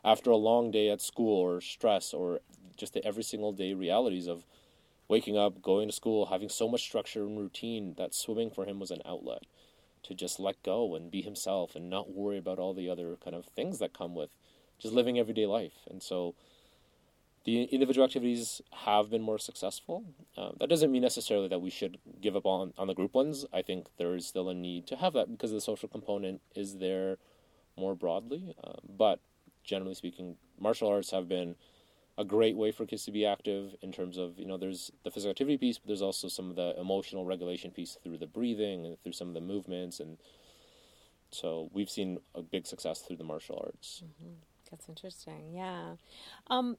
[0.04, 2.40] after a long day at school or stress or
[2.78, 4.46] just the every single day realities of
[5.10, 8.80] waking up, going to school, having so much structure and routine, that swimming for him
[8.80, 9.44] was an outlet
[10.04, 13.36] to just let go and be himself and not worry about all the other kind
[13.36, 14.30] of things that come with
[14.80, 15.86] just living everyday life.
[15.90, 16.36] And so
[17.46, 20.04] the individual activities have been more successful.
[20.38, 23.46] Uh, that doesn't mean necessarily that we should give up on, on the group ones.
[23.52, 26.78] I think there is still a need to have that because the social component is
[26.78, 27.18] there
[27.76, 28.56] more broadly.
[28.64, 29.20] Uh, but
[29.64, 31.56] generally speaking, martial arts have been
[32.18, 35.12] a great way for kids to be active in terms of you know there's the
[35.12, 38.86] physical activity piece, but there's also some of the emotional regulation piece through the breathing
[38.86, 40.18] and through some of the movements, and
[41.32, 44.04] so we've seen a big success through the martial arts.
[44.06, 44.34] Mm-hmm.
[44.70, 45.54] That's interesting.
[45.54, 45.96] Yeah.
[46.48, 46.78] Um,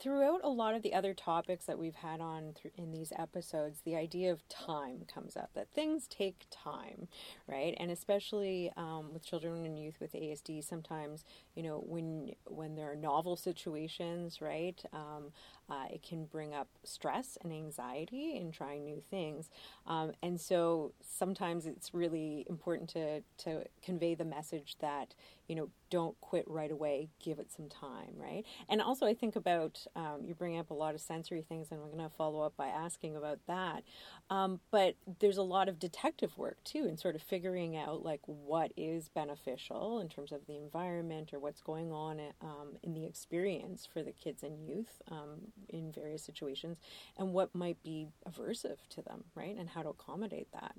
[0.00, 3.80] throughout a lot of the other topics that we've had on th- in these episodes,
[3.84, 7.08] the idea of time comes up that things take time,
[7.46, 7.74] right?
[7.78, 12.90] And especially um, with children and youth with ASD, sometimes you know when when there
[12.90, 14.82] are novel situations, right?
[14.92, 15.32] Um,
[15.70, 19.50] uh, it can bring up stress and anxiety in trying new things,
[19.86, 25.14] um, and so sometimes it's really important to to convey the message that
[25.48, 28.44] you know don't quit right away, give it some time, right?
[28.68, 31.80] And also, I think about um, you bring up a lot of sensory things, and
[31.80, 33.84] we're going to follow up by asking about that.
[34.28, 38.22] Um, but there's a lot of detective work too, in sort of figuring out like
[38.24, 43.04] what is beneficial in terms of the environment or what's going on um, in the
[43.04, 46.78] experience for the kids and youth um, in various situations,
[47.16, 49.56] and what might be aversive to them, right?
[49.56, 50.74] And how to accommodate that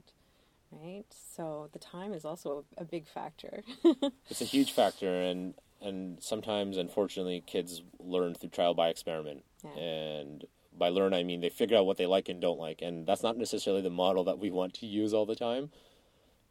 [0.81, 1.05] right?
[1.09, 3.63] So the time is also a, a big factor.
[4.29, 9.43] it's a huge factor, and and sometimes, unfortunately, kids learn through trial by experiment.
[9.63, 9.71] Yeah.
[9.71, 10.45] And
[10.77, 13.23] by learn, I mean they figure out what they like and don't like, and that's
[13.23, 15.69] not necessarily the model that we want to use all the time.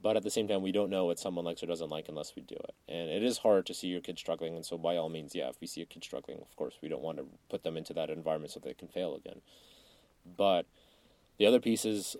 [0.00, 2.36] But at the same time, we don't know what someone likes or doesn't like unless
[2.36, 2.74] we do it.
[2.88, 4.54] And it is hard to see your kid struggling.
[4.54, 6.90] And so, by all means, yeah, if we see a kid struggling, of course, we
[6.90, 9.40] don't want to put them into that environment so they can fail again.
[10.36, 10.66] But
[11.38, 12.16] the other piece is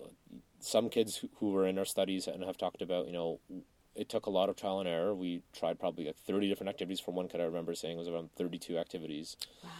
[0.65, 3.41] some kids who were in our studies and have talked about, you know,
[3.95, 5.15] it took a lot of trial and error.
[5.15, 7.01] We tried probably like 30 different activities.
[7.01, 9.37] For one kid, I remember saying it was around 32 activities.
[9.63, 9.71] Wow.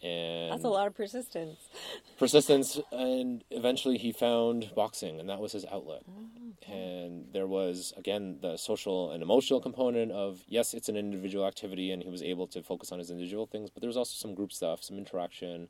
[0.00, 1.58] And that's a lot of persistence.
[2.18, 6.02] persistence, and eventually he found boxing, and that was his outlet.
[6.08, 6.72] Oh, okay.
[6.72, 11.90] And there was again the social and emotional component of yes, it's an individual activity,
[11.90, 13.70] and he was able to focus on his individual things.
[13.70, 15.68] But there was also some group stuff, some interaction,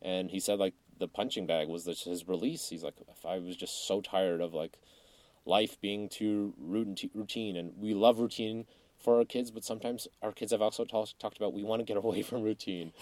[0.00, 2.68] and he said like the punching bag was his release.
[2.68, 4.78] He's like, if I was just so tired of like
[5.44, 8.66] life being too routine, and we love routine
[8.98, 11.84] for our kids, but sometimes our kids have also t- talked about we want to
[11.84, 12.92] get away from routine,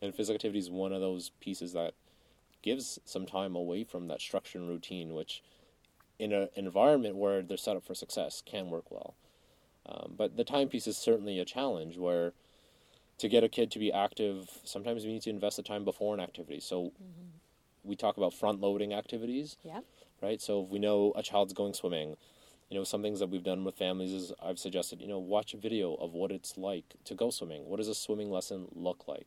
[0.00, 1.94] and physical activity is one of those pieces that
[2.62, 5.42] gives some time away from that structure and routine, which
[6.18, 9.14] in an environment where they're set up for success can work well.
[9.86, 12.34] Um, but the time piece is certainly a challenge where
[13.20, 16.14] to get a kid to be active, sometimes we need to invest the time before
[16.14, 16.58] an activity.
[16.58, 17.28] So mm-hmm.
[17.84, 19.56] we talk about front loading activities.
[19.62, 19.80] Yeah.
[20.22, 20.40] Right.
[20.40, 22.16] So if we know a child's going swimming,
[22.70, 25.52] you know, some things that we've done with families is I've suggested, you know, watch
[25.52, 27.66] a video of what it's like to go swimming.
[27.66, 29.26] What does a swimming lesson look like?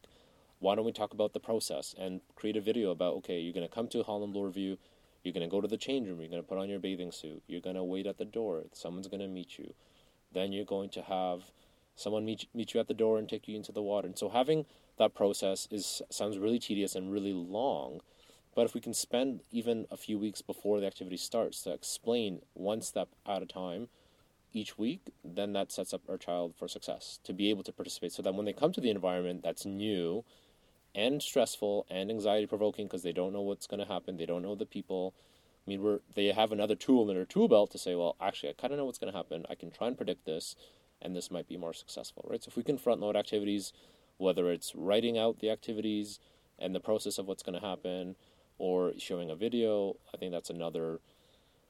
[0.60, 3.67] Why don't we talk about the process and create a video about, okay, you're going
[3.67, 4.77] to come to Holland Bloorview,
[5.23, 7.12] you're going to go to the change room, you're going to put on your bathing
[7.12, 9.73] suit, you're going to wait at the door, someone's going to meet you.
[10.32, 11.51] Then you're going to have
[11.95, 14.08] someone meet meet you at the door and take you into the water.
[14.08, 14.65] And so having
[14.97, 18.01] that process is sounds really tedious and really long.
[18.56, 22.41] But if we can spend even a few weeks before the activity starts to explain
[22.53, 23.88] one step at a time
[24.51, 28.12] each week, then that sets up our child for success to be able to participate
[28.12, 30.23] so that when they come to the environment that's new
[30.93, 34.43] and stressful and anxiety provoking because they don't know what's going to happen, they don't
[34.43, 35.15] know the people.
[35.65, 38.49] I mean, we're, they have another tool in their tool belt to say, well, actually,
[38.49, 39.45] I kind of know what's going to happen.
[39.49, 40.56] I can try and predict this
[41.03, 42.41] and this might be more successful, right?
[42.41, 43.73] So if we can front load activities,
[44.17, 46.19] whether it's writing out the activities
[46.57, 48.15] and the process of what's going to happen
[48.57, 50.99] or showing a video, I think that's another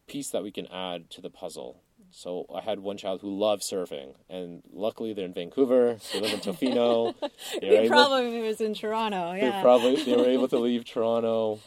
[0.07, 1.81] piece that we can add to the puzzle.
[2.11, 5.97] So I had one child who loved surfing, and luckily they're in Vancouver.
[6.11, 7.15] They live in Tofino.
[7.61, 9.33] They probably was in Toronto.
[9.33, 11.59] Yeah, they probably they were able to leave Toronto,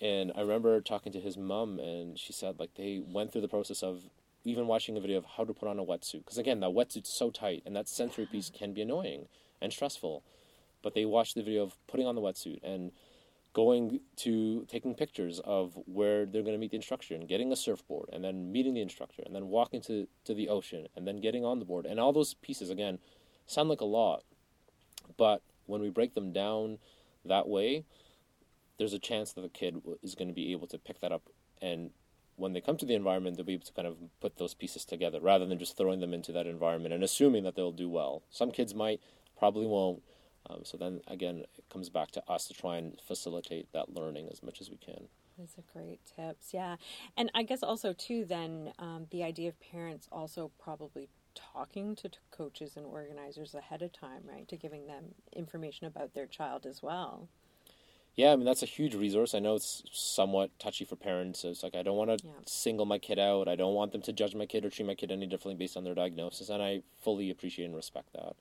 [0.00, 3.48] and I remember talking to his mom, and she said like they went through the
[3.48, 4.02] process of
[4.44, 6.24] even watching a video of how to put on a wetsuit.
[6.24, 9.26] Because again, that wetsuit's so tight, and that sensory piece can be annoying
[9.60, 10.22] and stressful.
[10.82, 12.92] But they watch the video of putting on the wetsuit and
[13.52, 17.56] going to taking pictures of where they're going to meet the instructor and getting a
[17.56, 21.20] surfboard and then meeting the instructor and then walking to, to the ocean and then
[21.20, 21.86] getting on the board.
[21.86, 22.98] And all those pieces, again,
[23.46, 24.22] sound like a lot.
[25.16, 26.78] But when we break them down
[27.24, 27.84] that way,
[28.78, 31.22] there's a chance that the kid is going to be able to pick that up
[31.60, 31.90] and
[32.38, 34.84] when they come to the environment, they'll be able to kind of put those pieces
[34.84, 38.22] together rather than just throwing them into that environment and assuming that they'll do well.
[38.30, 39.00] Some kids might,
[39.36, 40.02] probably won't.
[40.48, 44.28] Um, so then again, it comes back to us to try and facilitate that learning
[44.30, 45.08] as much as we can.
[45.36, 46.76] Those are great tips, yeah.
[47.16, 52.08] And I guess also too, then um, the idea of parents also probably talking to
[52.08, 56.66] t- coaches and organizers ahead of time, right, to giving them information about their child
[56.66, 57.28] as well
[58.18, 59.32] yeah, I mean that's a huge resource.
[59.32, 61.44] I know it's somewhat touchy for parents.
[61.44, 62.32] It's like I don't want to yeah.
[62.46, 63.46] single my kid out.
[63.46, 65.76] I don't want them to judge my kid or treat my kid any differently based
[65.76, 68.34] on their diagnosis, and I fully appreciate and respect that.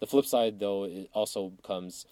[0.00, 2.06] the flip side, though, it also comes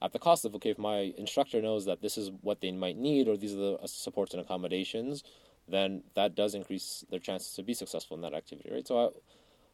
[0.00, 2.96] at the cost of okay, if my instructor knows that this is what they might
[2.96, 5.24] need or these are the uh, supports and accommodations,
[5.68, 8.86] then that does increase their chances to be successful in that activity, right?
[8.86, 9.10] So, I,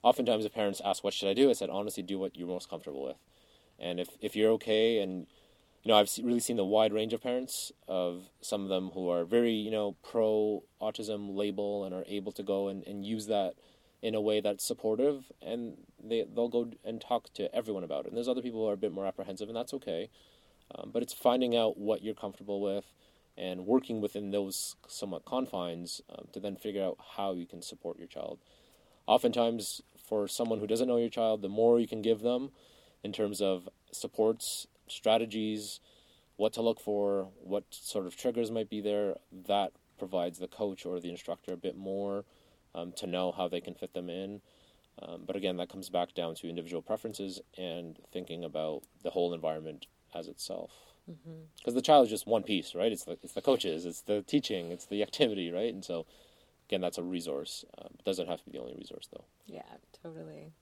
[0.02, 2.68] oftentimes, if parents ask, "What should I do?" I said, honestly, do what you're most
[2.68, 3.18] comfortable with,
[3.78, 5.28] and if if you're okay and
[5.82, 9.08] you know, I've really seen the wide range of parents of some of them who
[9.08, 13.26] are very, you know, pro autism label and are able to go and, and use
[13.26, 13.54] that
[14.00, 18.08] in a way that's supportive and they, they'll go and talk to everyone about it.
[18.08, 20.08] And there's other people who are a bit more apprehensive and that's okay.
[20.74, 22.84] Um, but it's finding out what you're comfortable with
[23.36, 27.98] and working within those somewhat confines um, to then figure out how you can support
[27.98, 28.38] your child.
[29.06, 32.50] Oftentimes, for someone who doesn't know your child, the more you can give them
[33.02, 35.80] in terms of supports strategies,
[36.36, 39.16] what to look for, what sort of triggers might be there,
[39.48, 42.24] that provides the coach or the instructor a bit more
[42.74, 44.40] um, to know how they can fit them in.
[45.00, 49.32] Um, but again, that comes back down to individual preferences and thinking about the whole
[49.32, 50.72] environment as itself.
[51.06, 51.74] Because mm-hmm.
[51.74, 52.92] the child is just one piece, right?
[52.92, 55.72] It's the it's the coaches, it's the teaching, it's the activity, right?
[55.72, 56.06] And so,
[56.68, 57.64] again, that's a resource.
[57.78, 59.24] Um, it doesn't have to be the only resource, though.
[59.46, 59.62] Yeah,
[60.02, 60.52] totally.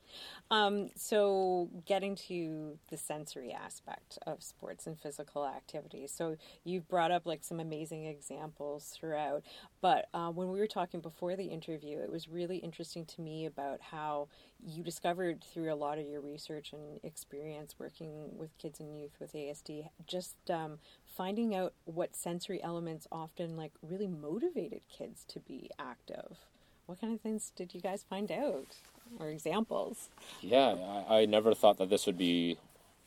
[0.51, 6.07] Um, so, getting to the sensory aspect of sports and physical activity.
[6.07, 9.45] So, you've brought up like some amazing examples throughout,
[9.81, 13.47] but uh, when we were talking before the interview, it was really interesting to me
[13.47, 14.29] about how
[14.67, 19.13] you discovered through a lot of your research and experience working with kids and youth
[19.21, 25.41] with ASD, just um, finding out what sensory elements often like really motivated kids to
[25.41, 26.39] be active.
[26.87, 28.77] What kind of things did you guys find out?
[29.19, 30.09] or examples.
[30.41, 30.77] Yeah,
[31.09, 32.59] I, I never thought that this would be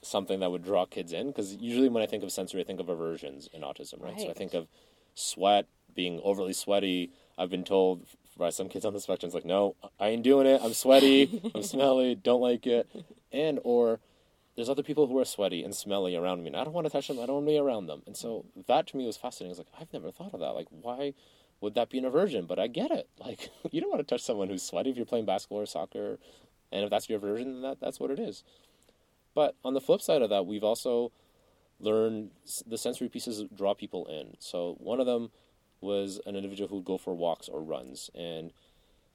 [0.01, 2.80] something that would draw kids in because usually when I think of sensory, I think
[2.80, 4.14] of aversions in autism, right?
[4.14, 4.22] right?
[4.22, 4.68] So I think of
[5.16, 7.12] sweat, being overly sweaty.
[7.38, 8.06] I've been told
[8.38, 10.62] by some kids on the spectrum, is like, no, I ain't doing it.
[10.64, 11.42] I'm sweaty.
[11.54, 12.16] I'm smelly.
[12.16, 12.90] Don't like it.
[13.32, 14.00] And or
[14.56, 16.92] there's other people who are sweaty and smelly around me, and I don't want to
[16.92, 17.20] touch them.
[17.20, 18.04] I don't want to be around them.
[18.06, 19.52] And so that to me was fascinating.
[19.52, 20.52] It's like I've never thought of that.
[20.56, 21.14] Like why?
[21.64, 22.46] would that be an aversion?
[22.46, 23.10] But I get it.
[23.24, 26.20] Like you don't want to touch someone who's sweaty if you're playing basketball or soccer,
[26.74, 28.44] and if that's your aversion, then that that's what it is.
[29.34, 31.14] But on the flip side of that, we've also
[31.80, 32.32] learned
[32.68, 34.36] the sensory pieces draw people in.
[34.40, 35.32] So one of them
[35.84, 38.52] was an individual who would go for walks or runs, and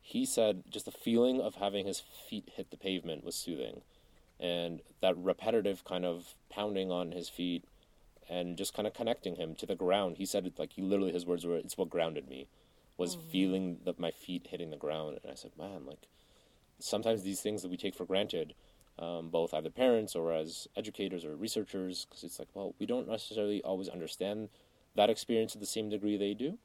[0.01, 3.83] he said just the feeling of having his feet hit the pavement was soothing,
[4.39, 7.65] and that repetitive kind of pounding on his feet
[8.29, 10.17] and just kind of connecting him to the ground.
[10.17, 12.49] He said it like he literally his words were, "It's what grounded me,"
[12.97, 13.23] was mm.
[13.31, 15.19] feeling that my feet hitting the ground.
[15.23, 16.09] And I said, "Man, like
[16.79, 18.55] sometimes these things that we take for granted."
[19.01, 23.07] Um, both either parents or as educators or researchers, because it's like, well, we don't
[23.07, 24.49] necessarily always understand
[24.99, 26.59] that experience to the same degree they do.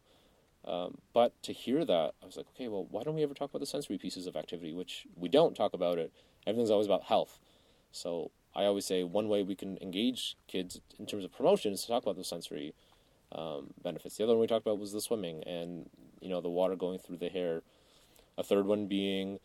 [0.65, 3.51] Um, but to hear that, I was like, okay, well, why don't we ever talk
[3.51, 6.11] about the sensory pieces of activity, which we don't talk about it.
[6.47, 7.39] Everything's always about health.
[7.91, 11.81] So I always say one way we can engage kids in terms of promotion is
[11.84, 12.73] to talk about the sensory
[13.31, 14.17] um, benefits.
[14.17, 16.97] The other one we talked about was the swimming and you know the water going
[16.99, 17.61] through the hair.
[18.38, 19.39] A third one being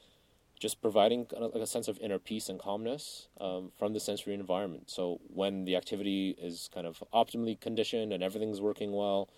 [0.58, 4.90] just providing like a sense of inner peace and calmness um, from the sensory environment.
[4.90, 9.28] So when the activity is kind of optimally conditioned and everything's working well,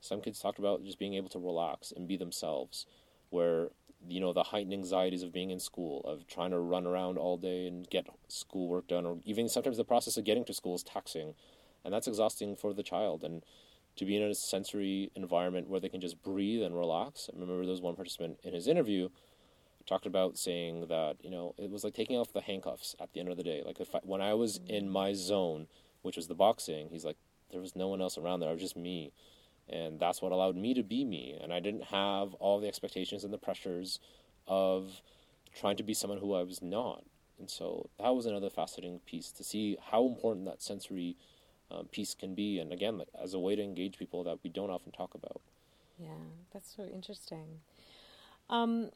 [0.00, 2.86] some kids talked about just being able to relax and be themselves,
[3.30, 3.70] where
[4.06, 7.36] you know the heightened anxieties of being in school of trying to run around all
[7.36, 10.84] day and get schoolwork done or even sometimes the process of getting to school is
[10.84, 11.34] taxing
[11.84, 13.42] and that's exhausting for the child and
[13.96, 17.62] to be in a sensory environment where they can just breathe and relax i remember
[17.62, 19.08] there was one participant in his interview
[19.88, 23.20] talked about saying that you know it was like taking off the handcuffs at the
[23.20, 23.62] end of the day.
[23.64, 25.66] Like if I, when i was in my zone
[26.02, 27.16] which was the boxing he's like
[27.50, 28.50] there was no one else around there.
[28.50, 29.12] I was just me.
[29.70, 31.38] And that's what allowed me to be me.
[31.40, 33.98] And i didn't have all the expectations and the pressures
[34.46, 35.00] of
[35.54, 37.02] trying to be someone who i was not.
[37.38, 41.16] And so that was another fascinating piece to see how important that sensory
[41.70, 42.58] um, piece can be.
[42.58, 45.40] And again like, as a way to engage people that we don't often talk about.
[45.98, 47.60] Yeah that's so interesting.
[48.50, 48.90] Um,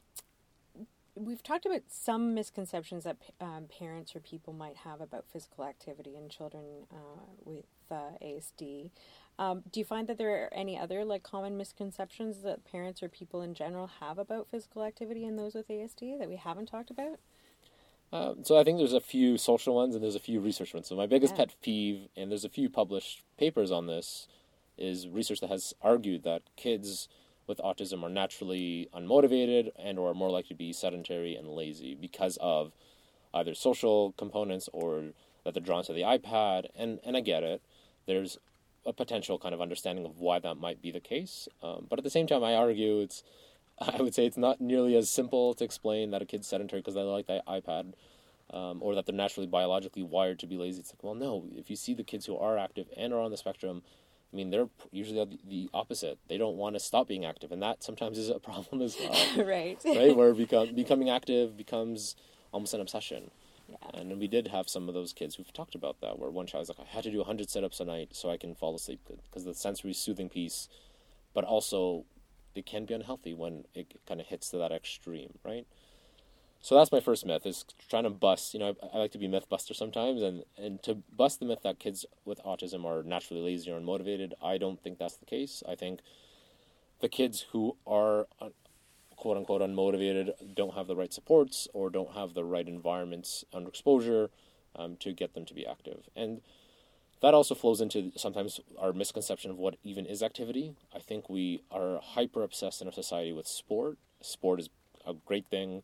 [1.15, 6.15] we've talked about some misconceptions that um, parents or people might have about physical activity
[6.15, 8.89] in children uh, with uh, ASD.
[9.39, 13.09] Um, do you find that there are any other like common misconceptions that parents or
[13.09, 16.89] people in general have about physical activity in those with ASD that we haven't talked
[16.89, 17.19] about?
[18.11, 20.87] Uh, so I think there's a few social ones and there's a few research ones.
[20.87, 21.45] So my biggest yeah.
[21.45, 24.27] pet peeve, and there's a few published papers on this,
[24.77, 27.07] is research that has argued that kids
[27.47, 32.37] with autism are naturally unmotivated and or more likely to be sedentary and lazy because
[32.41, 32.73] of
[33.33, 35.11] either social components or
[35.43, 36.67] that they're drawn to the iPad.
[36.75, 37.61] And and I get it.
[38.07, 38.37] There's
[38.85, 41.47] a potential kind of understanding of why that might be the case.
[41.61, 43.23] Um, but at the same time, I argue it's,
[43.79, 46.95] I would say it's not nearly as simple to explain that a kid's sedentary because
[46.95, 47.93] they like that iPad.
[48.51, 50.79] um, or that they're naturally biologically wired to be lazy.
[50.81, 51.45] It's like, well, no.
[51.55, 53.83] If you see the kids who are active and are on the spectrum,
[54.33, 56.17] I mean, they're usually the, opposite.
[56.27, 59.15] They don't want to stop being active, and that sometimes is a problem as well.
[59.45, 59.79] right.
[59.85, 62.15] right, where become, becoming active becomes
[62.51, 63.29] almost an obsession.
[63.69, 63.99] Yeah.
[63.99, 66.67] And we did have some of those kids who've talked about that, where one child
[66.67, 68.75] child's like, I had to do 100 sit ups a night so I can fall
[68.75, 70.67] asleep because the sensory soothing piece,
[71.33, 72.05] but also
[72.55, 75.65] it can be unhealthy when it kind of hits to that extreme, right?
[76.63, 78.53] So that's my first myth is trying to bust.
[78.53, 81.45] You know, I, I, like to be myth buster sometimes, and and to bust the
[81.45, 84.31] myth that kids with autism are naturally lazy or unmotivated.
[84.41, 85.61] I don't think that's the case.
[85.67, 85.99] I think
[87.01, 88.49] the kids who are uh,
[89.17, 93.67] quote unquote unmotivated don't have the right supports or don't have the right environments under
[93.67, 94.29] exposure
[94.77, 96.39] um, to get them to be active, and
[97.19, 100.75] that also flows into sometimes our misconception of what even is activity.
[100.95, 103.97] I think we are hyper obsessed in our society with sport.
[104.21, 104.69] Sport is
[105.05, 105.83] a great thing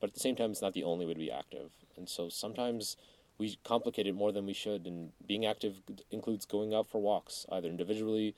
[0.00, 1.70] but at the same time, it's not the only way to be active.
[1.96, 2.96] And so sometimes
[3.38, 4.86] we complicate it more than we should.
[4.86, 8.34] And being active includes going out for walks, either individually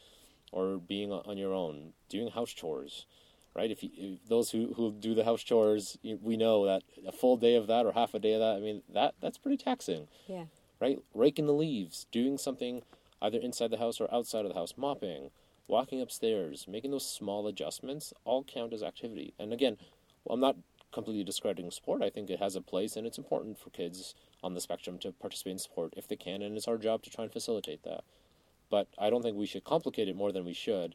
[0.53, 3.07] or being on your own, doing house chores.
[3.55, 3.71] Right?
[3.71, 7.37] If, you, if those who, who do the house chores, we know that a full
[7.37, 10.07] day of that or half a day of that, I mean, that that's pretty taxing.
[10.29, 10.45] Yeah.
[10.81, 10.99] Right?
[11.15, 12.83] Raking the leaves, doing something
[13.21, 15.31] either inside the house or outside of the house, mopping,
[15.67, 19.35] walking upstairs, making those small adjustments all count as activity.
[19.39, 19.77] And again,
[20.29, 20.57] I'm not
[20.93, 22.03] completely discrediting sport.
[22.03, 25.12] I think it has a place, and it's important for kids on the spectrum to
[25.12, 28.05] participate in sport if they can, and it's our job to try and facilitate that.
[28.70, 30.95] But I don't think we should complicate it more than we should,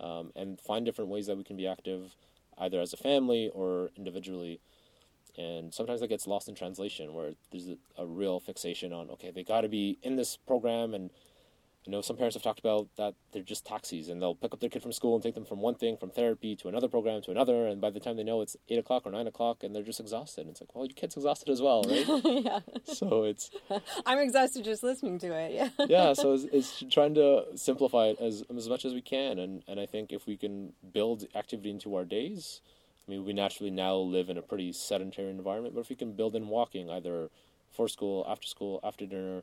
[0.00, 2.14] um, and find different ways that we can be active,
[2.58, 4.60] either as a family or individually.
[5.36, 9.30] And sometimes that gets lost in translation, where there's a, a real fixation on okay,
[9.30, 11.10] they got to be in this program and
[11.86, 14.60] I know some parents have talked about that they're just taxis and they'll pick up
[14.60, 17.20] their kid from school and take them from one thing, from therapy to another program
[17.22, 19.74] to another, and by the time they know it's eight o'clock or nine o'clock and
[19.74, 20.42] they're just exhausted.
[20.42, 22.06] And it's like, well, your kid's exhausted as well, right?
[22.24, 22.60] yeah.
[22.84, 23.50] So it's.
[24.06, 25.52] I'm exhausted just listening to it.
[25.52, 25.86] Yeah.
[25.86, 26.14] yeah.
[26.24, 29.78] So it's, it's, trying to simplify it as as much as we can, and and
[29.78, 32.60] I think if we can build activity into our days,
[33.06, 36.12] I mean, we naturally now live in a pretty sedentary environment, but if we can
[36.12, 37.30] build in walking either
[37.70, 39.42] for school, after school, after dinner.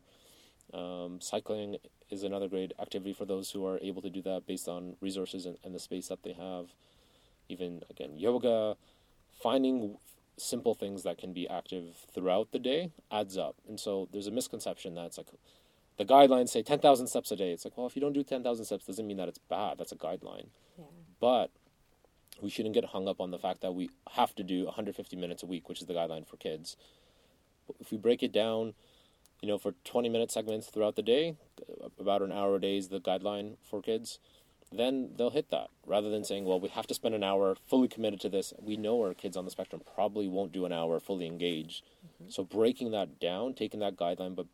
[0.74, 1.78] Um, cycling
[2.09, 5.45] is another great activity for those who are able to do that based on resources
[5.45, 6.67] and, and the space that they have.
[7.49, 8.76] Even again, yoga,
[9.41, 9.97] finding
[10.38, 13.55] simple things that can be active throughout the day adds up.
[13.67, 15.28] And so there's a misconception that it's like
[15.97, 17.51] the guidelines say 10,000 steps a day.
[17.51, 19.78] It's like, well, if you don't do 10,000 steps, doesn't mean that it's bad.
[19.78, 20.47] That's a guideline.
[20.78, 20.86] Yeah.
[21.19, 21.51] But
[22.41, 25.43] we shouldn't get hung up on the fact that we have to do 150 minutes
[25.43, 26.76] a week, which is the guideline for kids.
[27.67, 28.74] But if we break it down,
[29.41, 31.35] you know, for 20 minute segments throughout the day,
[31.99, 34.19] about an hour a day is the guideline for kids,
[34.71, 35.67] then they'll hit that.
[35.85, 38.53] Rather than saying, well, we have to spend an hour fully committed to this.
[38.59, 41.83] We know our kids on the spectrum probably won't do an hour fully engaged.
[42.05, 42.29] Mm-hmm.
[42.29, 44.45] So breaking that down, taking that guideline, but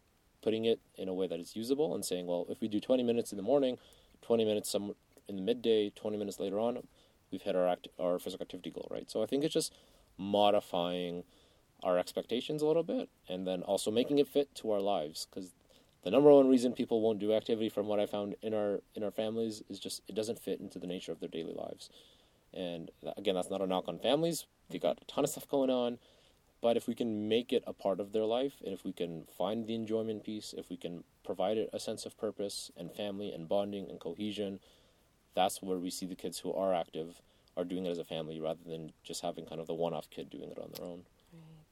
[0.41, 3.03] putting it in a way that is usable and saying, well, if we do 20
[3.03, 3.77] minutes in the morning,
[4.21, 4.95] 20 minutes some
[5.27, 6.79] in the midday, 20 minutes later on,
[7.31, 9.11] we've hit our act, our physical activity goal, right?
[9.11, 9.73] So I think it's just
[10.17, 11.23] modifying
[11.83, 15.51] our expectations a little bit and then also making it fit to our lives because
[16.03, 19.03] the number one reason people won't do activity from what i found in our in
[19.03, 21.89] our families is just it doesn't fit into the nature of their daily lives.
[22.53, 24.45] And again that's not a knock on families.
[24.69, 25.99] They got a ton of stuff going on.
[26.59, 29.25] But if we can make it a part of their life and if we can
[29.37, 33.31] find the enjoyment piece if we can provide it a sense of purpose and family
[33.31, 34.59] and bonding and cohesion
[35.35, 37.21] that's where we see the kids who are active
[37.55, 40.29] are doing it as a family rather than just having kind of the one-off kid
[40.29, 41.03] doing it on their own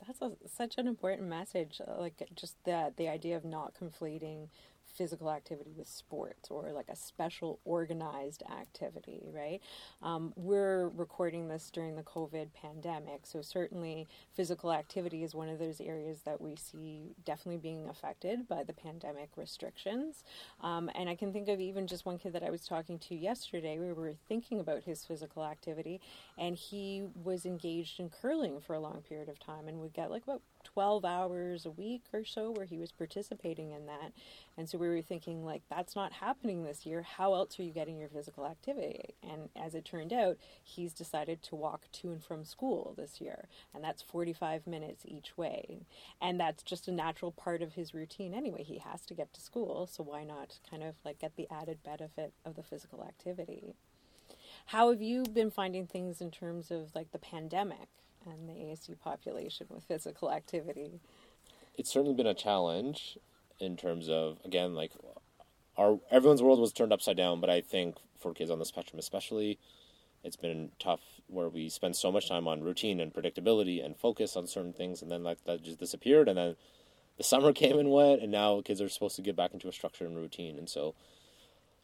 [0.06, 1.82] that's a, such an important message.
[1.98, 4.48] Like just that the idea of not conflating
[4.96, 9.62] physical activity with sports or like a special organized activity, right?
[10.02, 15.60] Um, we're recording this during the COVID pandemic, so certainly physical activity is one of
[15.60, 20.24] those areas that we see definitely being affected by the pandemic restrictions.
[20.62, 23.16] Um, and I can think of even just one kid that I was talking to
[23.16, 23.80] yesterday.
[23.80, 26.02] We were thinking about his physical activity,
[26.38, 30.12] and he was engaged in curling for a long period of time and would get
[30.12, 30.42] like about
[30.76, 34.12] 12 hours a week or so where he was participating in that.
[34.58, 37.02] And so we were thinking, like, that's not happening this year.
[37.02, 39.16] How else are you getting your physical activity?
[39.24, 43.48] And as it turned out, he's decided to walk to and from school this year.
[43.74, 45.86] And that's 45 minutes each way.
[46.22, 48.64] And that's just a natural part of his routine anyway.
[48.64, 49.88] He has to get to school.
[49.90, 53.76] So why not kind of like get the added benefit of the physical activity?
[54.66, 57.88] How have you been finding things in terms of like the pandemic?
[58.26, 61.02] And the ASD population with physical activity?
[61.78, 63.18] It's certainly been a challenge
[63.60, 64.92] in terms of again like
[65.78, 69.00] our everyone's world was turned upside down, but I think for kids on the spectrum
[69.00, 69.60] especially,
[70.24, 74.36] It's been tough where we spend so much time on routine and predictability and focus
[74.36, 76.56] on certain things, and then like that just disappeared, and then
[77.18, 79.74] the summer came and went, and now kids are supposed to get back into a
[79.74, 80.96] structure and routine, and so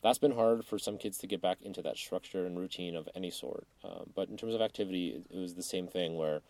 [0.02, 3.08] that's been hard for some kids to get back into that structure and routine of
[3.16, 3.68] any sort.
[3.84, 6.42] Um, but in terms of activity, it, it was the same thing where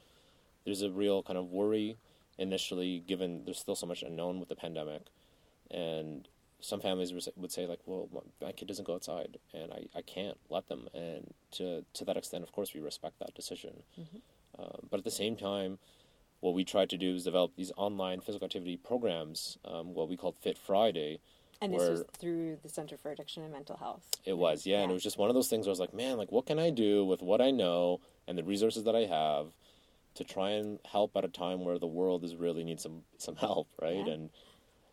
[0.65, 1.97] there's a real kind of worry
[2.37, 5.03] initially, given there's still so much unknown with the pandemic,
[5.69, 6.27] and
[6.59, 8.07] some families would say like, well,
[8.41, 12.17] my kid doesn't go outside, and I, I can't let them, and to to that
[12.17, 13.83] extent, of course, we respect that decision.
[13.99, 14.61] Mm-hmm.
[14.61, 15.79] Um, but at the same time,
[16.39, 20.17] what we tried to do is develop these online physical activity programs, um, what we
[20.17, 21.19] called Fit Friday.
[21.61, 24.03] And this was through the Center for Addiction and Mental Health.
[24.25, 25.79] It was, yeah, yeah, and it was just one of those things where I was
[25.79, 28.95] like, man, like, what can I do with what I know and the resources that
[28.95, 29.53] I have
[30.15, 33.35] to try and help at a time where the world is really needs some some
[33.35, 34.05] help, right?
[34.05, 34.13] Yeah.
[34.13, 34.29] And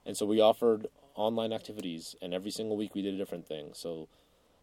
[0.07, 3.71] and so we offered online activities, and every single week we did a different thing.
[3.73, 4.09] So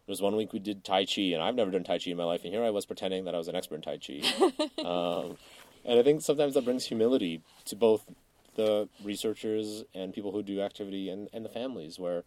[0.06, 2.16] there was one week we did Tai Chi, and I've never done Tai Chi in
[2.16, 4.84] my life, and here I was pretending that I was an expert in Tai Chi.
[4.84, 5.36] um,
[5.84, 8.04] and I think sometimes that brings humility to both
[8.56, 12.24] the researchers and people who do activity and, and the families, where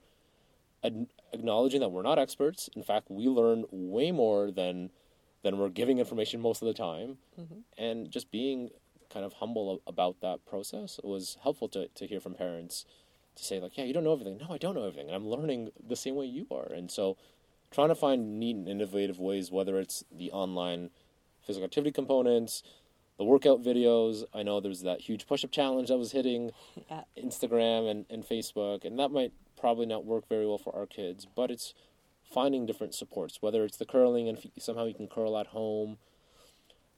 [0.84, 2.70] ad- acknowledging that we're not experts.
[2.76, 4.92] In fact, we learn way more than
[5.42, 7.60] than we're giving information most of the time, mm-hmm.
[7.78, 8.72] and just being
[9.10, 12.86] kind of humble about that process was helpful to, to hear from parents
[13.36, 14.38] to say like, yeah, you don't know everything.
[14.38, 16.72] No, I don't know everything, and I'm learning the same way you are.
[16.72, 17.18] And so,
[17.72, 20.90] trying to find neat and innovative ways, whether it's the online
[21.42, 22.64] physical activity components,
[23.20, 24.24] the workout videos.
[24.34, 26.52] I know there's that huge push-up challenge that was hitting
[26.90, 27.04] yeah.
[27.16, 31.28] Instagram and, and Facebook, and that might probably not work very well for our kids.
[31.36, 31.76] But it's
[32.34, 35.98] finding different supports, whether it's the curling and somehow you can curl at home.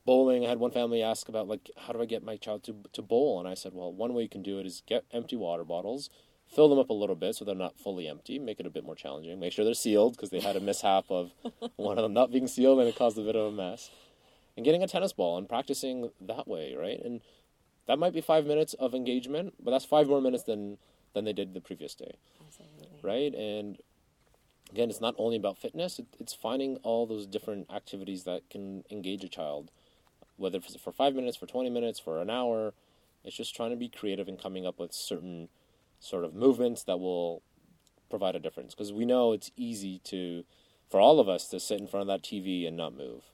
[0.04, 0.44] Bowling.
[0.44, 3.02] I had one family ask about like how do I get my child to to
[3.02, 5.64] bowl, and I said, well, one way you can do it is get empty water
[5.64, 6.10] bottles
[6.52, 8.84] fill them up a little bit so they're not fully empty, make it a bit
[8.84, 9.38] more challenging.
[9.40, 11.32] Make sure they're sealed because they had a mishap of
[11.76, 13.90] one of them not being sealed and it caused a bit of a mess.
[14.56, 17.00] And getting a tennis ball and practicing that way, right?
[17.02, 17.22] And
[17.86, 20.78] that might be five minutes of engagement, but that's five more minutes than
[21.14, 22.98] than they did the previous day, Absolutely.
[23.02, 23.34] right?
[23.34, 23.78] And
[24.70, 28.84] again, it's not only about fitness; it, it's finding all those different activities that can
[28.90, 29.70] engage a child,
[30.36, 32.74] whether it's for five minutes, for twenty minutes, for an hour.
[33.24, 35.48] It's just trying to be creative and coming up with certain
[36.00, 37.42] sort of movements that will
[38.10, 40.44] provide a difference because we know it's easy to
[40.90, 43.31] for all of us to sit in front of that TV and not move,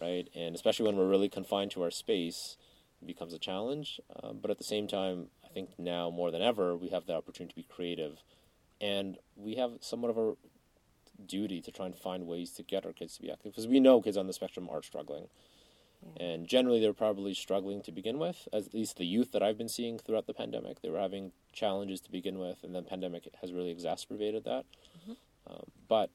[0.00, 0.28] right?
[0.34, 2.56] And especially when we're really confined to our space,
[3.00, 4.00] it becomes a challenge.
[4.22, 7.14] Um, but at the same time, I think now more than ever, we have the
[7.14, 8.22] opportunity to be creative,
[8.80, 10.34] and we have somewhat of a
[11.26, 13.80] duty to try and find ways to get our kids to be active because we
[13.80, 15.28] know kids on the spectrum are struggling.
[16.18, 18.46] And generally, they're probably struggling to begin with.
[18.52, 22.00] At least the youth that I've been seeing throughout the pandemic, they were having challenges
[22.02, 24.64] to begin with, and the pandemic has really exacerbated that.
[24.98, 25.12] Mm-hmm.
[25.46, 26.10] Um, but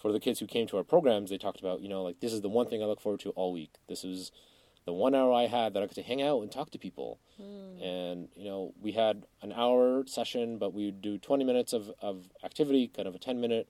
[0.00, 2.32] for the kids who came to our programs, they talked about, you know, like this
[2.32, 3.74] is the one thing I look forward to all week.
[3.88, 4.32] This is
[4.86, 7.20] the one hour I had that I could to hang out and talk to people.
[7.40, 7.84] Mm.
[7.84, 11.92] And, you know, we had an hour session, but we would do 20 minutes of,
[12.00, 13.68] of activity, kind of a 10 minute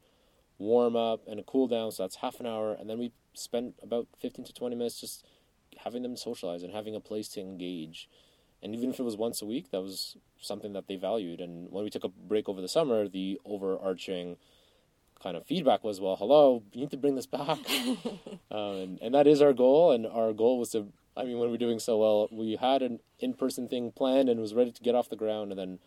[0.59, 1.91] warm up and a cool down.
[1.91, 2.74] So that's half an hour.
[2.74, 5.24] And then we spent about 15 to 20 minutes just
[5.78, 8.09] having them socialize and having a place to engage.
[8.62, 11.41] And even if it was once a week, that was something that they valued.
[11.41, 14.37] And when we took a break over the summer, the overarching
[15.23, 17.59] kind of feedback was, well, hello, you need to bring this back.
[18.51, 19.93] um, and, and that is our goal.
[19.93, 23.01] And our goal was to, I mean, when we're doing so well, we had an
[23.18, 25.53] in person thing planned and was ready to get off the ground.
[25.53, 25.79] And then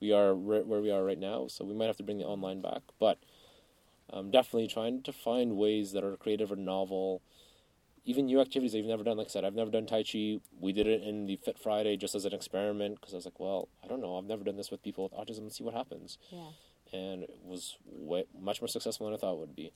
[0.00, 1.46] we are re- where we are right now.
[1.48, 2.82] So we might have to bring the online back.
[2.98, 3.18] But
[4.12, 7.22] um, definitely trying to find ways that are creative or novel.
[8.06, 9.18] Even new activities I've never done.
[9.18, 10.38] Like I said, I've never done Tai Chi.
[10.58, 13.38] We did it in the Fit Friday just as an experiment because I was like,
[13.38, 14.16] well, I don't know.
[14.16, 15.42] I've never done this with people with autism.
[15.42, 16.16] Let's see what happens.
[16.30, 16.48] Yeah.
[16.92, 19.72] And it was way, much more successful than I thought it would be.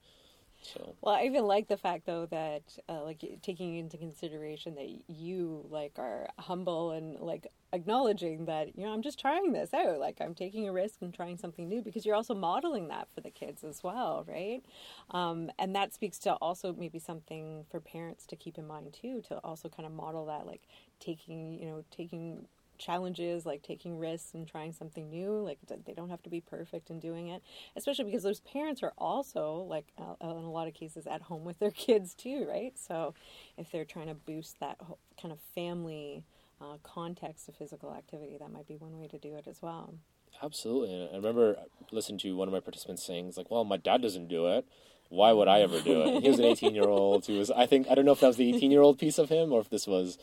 [0.64, 0.94] So.
[1.02, 5.66] Well, I even like the fact though that uh, like taking into consideration that you
[5.68, 10.18] like are humble and like acknowledging that you know I'm just trying this out, like
[10.20, 13.30] I'm taking a risk and trying something new because you're also modeling that for the
[13.30, 14.62] kids as well, right?
[15.10, 19.22] Um, and that speaks to also maybe something for parents to keep in mind too,
[19.28, 20.62] to also kind of model that like
[20.98, 22.46] taking you know taking
[22.78, 26.90] challenges like taking risks and trying something new like they don't have to be perfect
[26.90, 27.42] in doing it
[27.76, 31.44] especially because those parents are also like uh, in a lot of cases at home
[31.44, 32.72] with their kids too right?
[32.78, 33.14] So
[33.56, 34.78] if they're trying to boost that
[35.20, 36.24] kind of family
[36.60, 39.94] uh, context of physical activity that might be one way to do it as well.
[40.42, 41.56] Absolutely i remember
[41.92, 44.66] listening to one of my participants saying it's like well my dad doesn't do it.
[45.10, 46.14] Why would i ever do it?
[46.14, 48.20] And he was an 18 year old who was i think i don't know if
[48.20, 50.18] that was the 18 year old piece of him or if this was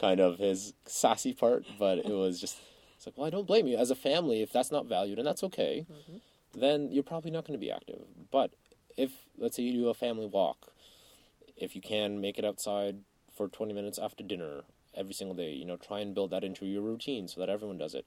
[0.00, 2.58] kind of his sassy part, but it was just
[2.96, 3.76] it's like, well, I don't blame you.
[3.76, 6.18] As a family, if that's not valued, and that's okay, mm-hmm.
[6.58, 8.02] then you're probably not going to be active.
[8.30, 8.52] But
[8.96, 10.72] if let's say you do a family walk,
[11.56, 12.98] if you can make it outside
[13.34, 14.62] for 20 minutes after dinner
[14.94, 17.76] every single day you know try and build that into your routine so that everyone
[17.76, 18.06] does it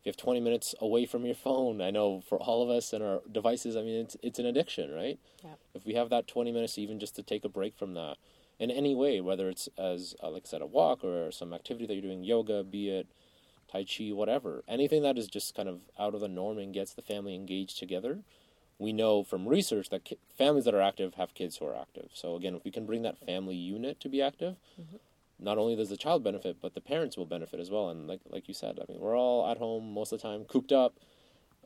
[0.00, 2.92] if you have 20 minutes away from your phone i know for all of us
[2.94, 5.50] and our devices i mean it's it's an addiction right Yeah.
[5.74, 8.16] if we have that 20 minutes even just to take a break from that
[8.60, 11.86] in any way whether it's as uh, like i said a walk or some activity
[11.86, 13.08] that you're doing yoga be it
[13.70, 16.94] tai chi whatever anything that is just kind of out of the norm and gets
[16.94, 18.20] the family engaged together
[18.78, 22.10] we know from research that ki- families that are active have kids who are active
[22.14, 24.56] so again if we can bring that family unit to be active
[25.42, 27.88] not only does the child benefit, but the parents will benefit as well.
[27.88, 30.44] And like like you said, I mean, we're all at home most of the time,
[30.44, 30.98] cooped up,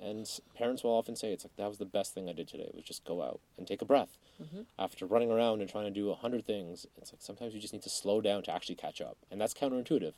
[0.00, 2.70] and parents will often say, "It's like that was the best thing I did today.
[2.74, 4.62] Was just go out and take a breath." Mm-hmm.
[4.78, 7.72] After running around and trying to do a hundred things, it's like sometimes you just
[7.72, 10.14] need to slow down to actually catch up, and that's counterintuitive,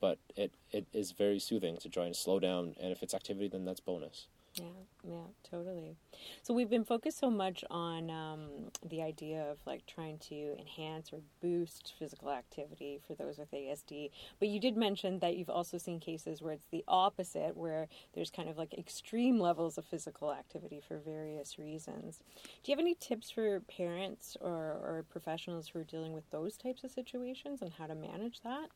[0.00, 2.74] but it it is very soothing to try and slow down.
[2.80, 4.26] And if it's activity, then that's bonus.
[4.60, 4.66] Yeah,
[5.08, 5.96] yeah, totally.
[6.42, 8.48] So we've been focused so much on um,
[8.86, 14.10] the idea of like trying to enhance or boost physical activity for those with ASD.
[14.38, 18.30] But you did mention that you've also seen cases where it's the opposite, where there's
[18.30, 22.20] kind of like extreme levels of physical activity for various reasons.
[22.62, 26.58] Do you have any tips for parents or, or professionals who are dealing with those
[26.58, 28.68] types of situations and how to manage that?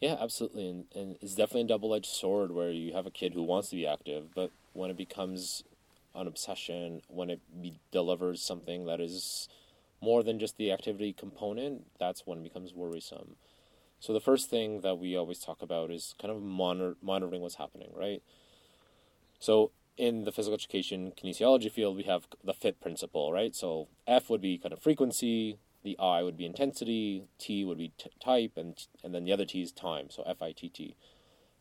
[0.00, 3.42] Yeah, absolutely, and, and it's definitely a double-edged sword where you have a kid who
[3.42, 5.64] wants to be active, but when it becomes
[6.14, 9.48] an obsession, when it be, delivers something that is
[10.00, 13.34] more than just the activity component, that's when it becomes worrisome.
[13.98, 17.56] So the first thing that we always talk about is kind of monitor, monitoring what's
[17.56, 18.22] happening, right?
[19.40, 23.54] So in the physical education kinesiology field, we have the FIT principle, right?
[23.54, 27.92] So F would be kind of frequency, the I would be intensity, T would be
[27.98, 30.10] t- type, and and then the other T is time.
[30.10, 30.96] So F I T T.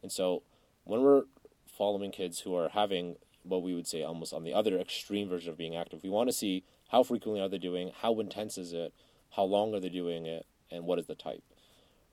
[0.02, 0.44] And so
[0.84, 1.24] when we're
[1.66, 5.50] following kids who are having what we would say almost on the other extreme version
[5.50, 8.74] of being active, we want to see how frequently are they doing, how intense is
[8.74, 8.94] it,
[9.36, 11.44] how long are they doing it, and what is the type,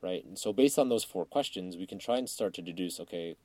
[0.02, 0.24] right?
[0.24, 3.36] And so based on those four questions, we can try and start to deduce, okay,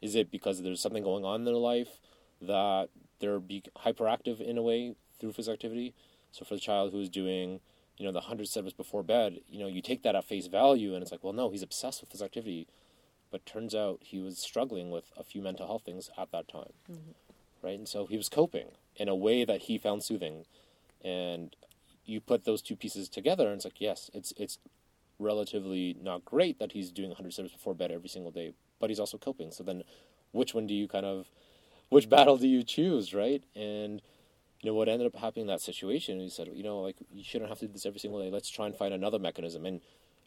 [0.00, 2.00] is it because there's something going on in their life
[2.40, 2.88] that
[3.20, 5.94] they're be hyperactive in a way through physical activity?
[6.32, 7.60] So for the child who's doing,
[8.02, 10.92] you know, the hundred steps before bed, you know, you take that at face value,
[10.92, 12.66] and it's like, well, no, he's obsessed with this activity,
[13.30, 16.72] but turns out he was struggling with a few mental health things at that time,
[16.90, 17.12] mm-hmm.
[17.62, 17.78] right?
[17.78, 20.46] And so he was coping in a way that he found soothing,
[21.04, 21.54] and
[22.04, 24.58] you put those two pieces together, and it's like, yes, it's it's
[25.20, 28.98] relatively not great that he's doing 100 steps before bed every single day, but he's
[28.98, 29.52] also coping.
[29.52, 29.84] So then,
[30.32, 31.30] which one do you kind of,
[31.88, 33.44] which battle do you choose, right?
[33.54, 34.02] And
[34.62, 36.20] you know what ended up happening in that situation?
[36.20, 38.30] He said, you know, like you shouldn't have to do this every single day.
[38.30, 39.80] Let's try and find another mechanism and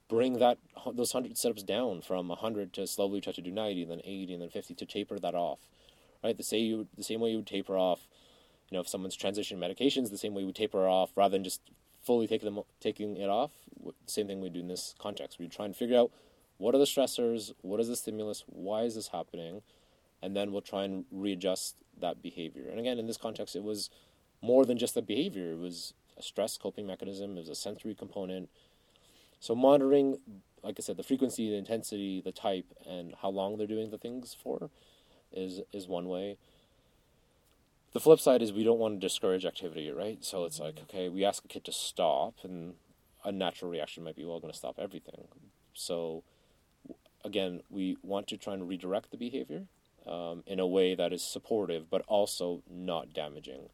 [0.07, 0.57] bring that
[0.93, 4.41] those hundred steps down from hundred to slowly try to do ninety, then eighty, and
[4.41, 5.59] then fifty to taper that off,
[6.23, 6.37] right?
[6.37, 8.07] The same you the same way you would taper off,
[8.69, 11.43] you know, if someone's transition medications, the same way we would taper off rather than
[11.43, 11.61] just
[12.03, 13.51] fully taking them taking it off.
[14.05, 15.39] Same thing we do in this context.
[15.39, 16.11] We try and figure out
[16.57, 19.61] what are the stressors, what is the stimulus, why is this happening,
[20.21, 22.69] and then we'll try and readjust that behavior.
[22.69, 23.89] And again, in this context, it was
[24.45, 25.51] more than just the behavior.
[25.53, 27.31] It was a stress coping mechanism.
[27.31, 28.49] It was a sensory component.
[29.39, 30.19] So monitoring,
[30.63, 33.97] like I said, the frequency, the intensity, the type, and how long they're doing the
[33.97, 34.69] things for,
[35.33, 36.37] is is one way.
[37.93, 40.23] The flip side is we don't want to discourage activity, right?
[40.23, 42.73] So it's like, okay, we ask a kid to stop, and
[43.23, 45.27] a natural reaction might be, well, I'm going to stop everything.
[45.73, 46.23] So
[47.23, 49.63] again, we want to try and redirect the behavior
[50.05, 53.69] um, in a way that is supportive, but also not damaging.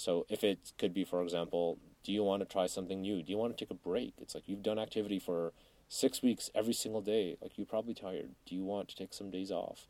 [0.00, 3.22] So if it could be, for example, do you want to try something new?
[3.22, 4.14] Do you want to take a break?
[4.18, 5.52] It's like you've done activity for
[5.90, 7.36] six weeks every single day.
[7.42, 8.30] Like you're probably tired.
[8.46, 9.86] Do you want to take some days off?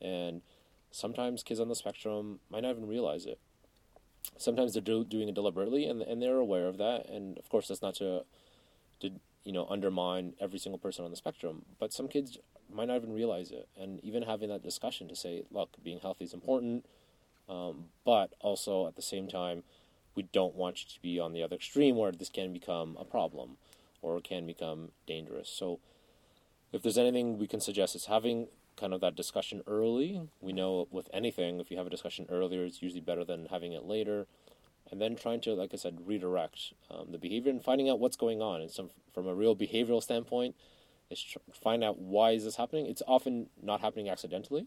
[0.00, 0.42] And
[0.92, 3.40] sometimes kids on the spectrum might not even realize it.
[4.38, 7.08] Sometimes they're do, doing it deliberately, and and they're aware of that.
[7.08, 8.24] And of course, that's not to
[9.00, 9.10] to
[9.42, 11.64] you know undermine every single person on the spectrum.
[11.80, 12.38] But some kids
[12.72, 13.68] might not even realize it.
[13.76, 16.84] And even having that discussion to say, look, being healthy is important,
[17.50, 19.64] um, but also at the same time,
[20.14, 23.04] we don't want you to be on the other extreme where this can become a
[23.04, 23.56] problem
[24.02, 25.48] or can become dangerous.
[25.48, 25.80] So,
[26.72, 28.46] if there's anything we can suggest, is having
[28.76, 30.20] kind of that discussion early.
[30.40, 33.72] We know with anything, if you have a discussion earlier, it's usually better than having
[33.72, 34.26] it later.
[34.90, 38.16] And then trying to, like I said, redirect um, the behavior and finding out what's
[38.16, 38.60] going on.
[38.60, 40.54] And some, from a real behavioral standpoint,
[41.10, 42.86] is tr- find out why is this happening.
[42.86, 44.66] It's often not happening accidentally,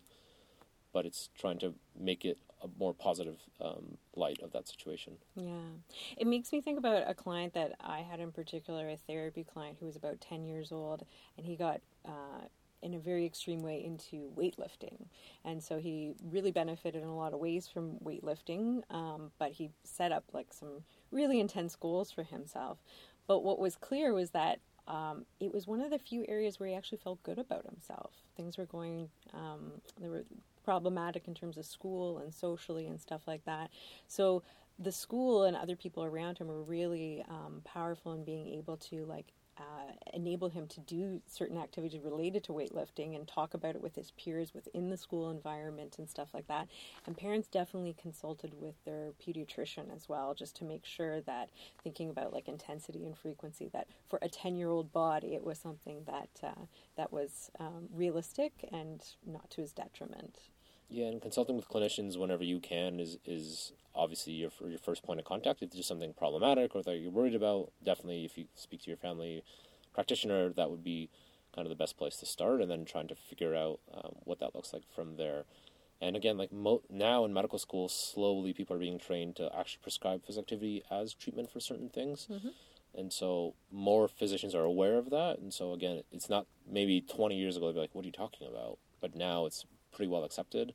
[0.93, 5.13] but it's trying to make it a more positive um, light of that situation.
[5.35, 5.71] Yeah.
[6.17, 9.77] It makes me think about a client that I had in particular, a therapy client
[9.79, 11.05] who was about 10 years old,
[11.37, 12.47] and he got, uh,
[12.81, 15.07] in a very extreme way, into weightlifting.
[15.45, 19.71] And so he really benefited in a lot of ways from weightlifting, um, but he
[19.83, 22.79] set up like some really intense goals for himself.
[23.25, 26.67] but what was clear was that um, it was one of the few areas where
[26.67, 28.11] he actually felt good about himself.
[28.35, 30.25] Things were going, um, they were
[30.63, 33.69] problematic in terms of school and socially and stuff like that.
[34.07, 34.43] So
[34.79, 39.05] the school and other people around him were really um, powerful in being able to
[39.05, 43.81] like uh, enable him to do certain activities related to weightlifting and talk about it
[43.81, 46.67] with his peers within the school environment and stuff like that.
[47.05, 51.49] And parents definitely consulted with their pediatrician as well, just to make sure that
[51.83, 56.29] thinking about like intensity and frequency, that for a ten-year-old body, it was something that
[56.41, 56.65] uh,
[56.97, 60.39] that was um, realistic and not to his detriment.
[60.89, 65.19] Yeah, and consulting with clinicians whenever you can is is obviously your your first point
[65.19, 65.61] of contact.
[65.61, 68.97] If there's something problematic or that you're worried about, definitely if you speak to your
[68.97, 69.43] family
[69.93, 71.09] practitioner, that would be
[71.55, 74.39] kind of the best place to start, and then trying to figure out um, what
[74.39, 75.45] that looks like from there.
[76.01, 79.79] And again, like mo- now in medical school, slowly people are being trained to actually
[79.81, 82.27] prescribe physical activity as treatment for certain things.
[82.29, 82.49] Mm-hmm.
[82.95, 85.39] And so more physicians are aware of that.
[85.39, 88.11] And so again, it's not maybe 20 years ago, they'd be like, what are you
[88.11, 88.77] talking about?
[89.01, 90.73] But now it's pretty well accepted.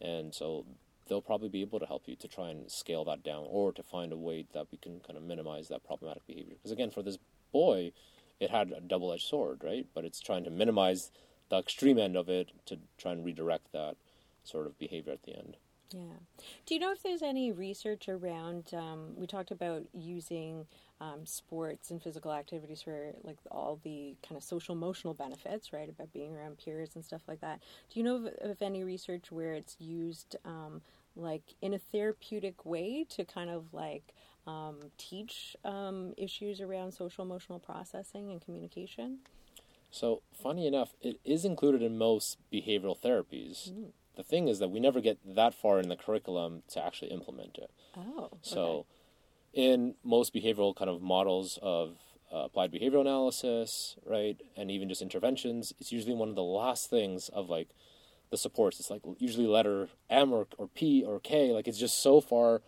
[0.00, 0.64] And so
[1.08, 3.82] they'll probably be able to help you to try and scale that down or to
[3.82, 6.54] find a way that we can kind of minimize that problematic behavior.
[6.54, 7.18] Because again, for this
[7.52, 7.92] boy,
[8.40, 9.86] it had a double edged sword, right?
[9.94, 11.10] But it's trying to minimize
[11.48, 13.96] the extreme end of it to try and redirect that
[14.44, 15.56] sort of behavior at the end.
[15.92, 16.18] Yeah.
[16.66, 18.74] Do you know if there's any research around?
[18.74, 20.66] Um, we talked about using
[21.00, 25.88] um, sports and physical activities for like all the kind of social emotional benefits, right?
[25.88, 27.60] About being around peers and stuff like that.
[27.90, 30.82] Do you know of, of any research where it's used um,
[31.14, 34.14] like in a therapeutic way to kind of like
[34.46, 39.18] um, teach um, issues around social emotional processing and communication?
[39.90, 43.70] So, funny enough, it is included in most behavioral therapies.
[43.70, 43.92] Mm.
[44.16, 47.56] The thing is that we never get that far in the curriculum to actually implement
[47.56, 47.70] it.
[47.96, 48.24] Oh.
[48.24, 48.38] Okay.
[49.52, 51.96] In most behavioral kind of models of
[52.32, 56.90] uh, applied behavioral analysis, right, and even just interventions, it's usually one of the last
[56.90, 57.68] things of like
[58.30, 58.78] the supports.
[58.78, 61.52] It's like usually letter M or, or P or K.
[61.52, 62.60] Like it's just so far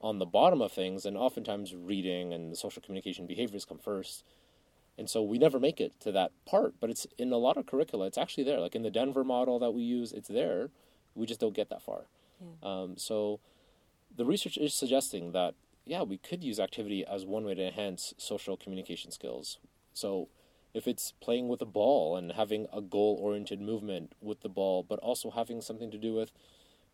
[0.00, 4.24] on the bottom of things, and oftentimes reading and the social communication behaviors come first.
[4.96, 7.66] And so we never make it to that part, but it's in a lot of
[7.66, 8.06] curricula.
[8.06, 8.60] It's actually there.
[8.60, 10.70] Like in the Denver model that we use, it's there.
[11.14, 12.02] We just don't get that far.
[12.40, 12.46] Yeah.
[12.82, 13.40] Um, so
[14.14, 15.54] the research is suggesting that
[15.84, 19.58] yeah, we could use activity as one way to enhance social communication skills.
[19.92, 20.28] So
[20.72, 24.82] if it's playing with a ball and having a goal oriented movement with the ball,
[24.82, 26.32] but also having something to do with,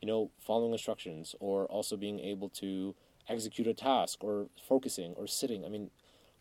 [0.00, 2.94] you know, following instructions or also being able to
[3.28, 5.64] execute a task or focusing or sitting.
[5.64, 5.90] I mean,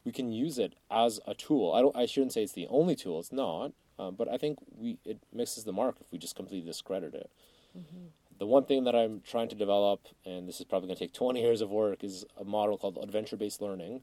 [0.06, 1.74] we can use it as a tool.
[1.74, 1.96] I don't.
[1.96, 3.20] I shouldn't say it's the only tool.
[3.20, 3.72] It's not.
[3.98, 7.32] Um, but I think we it misses the mark if we just completely discredit it.
[7.78, 8.06] Mm-hmm.
[8.38, 11.14] The one thing that I'm trying to develop, and this is probably going to take
[11.14, 14.02] 20 years of work, is a model called adventure based learning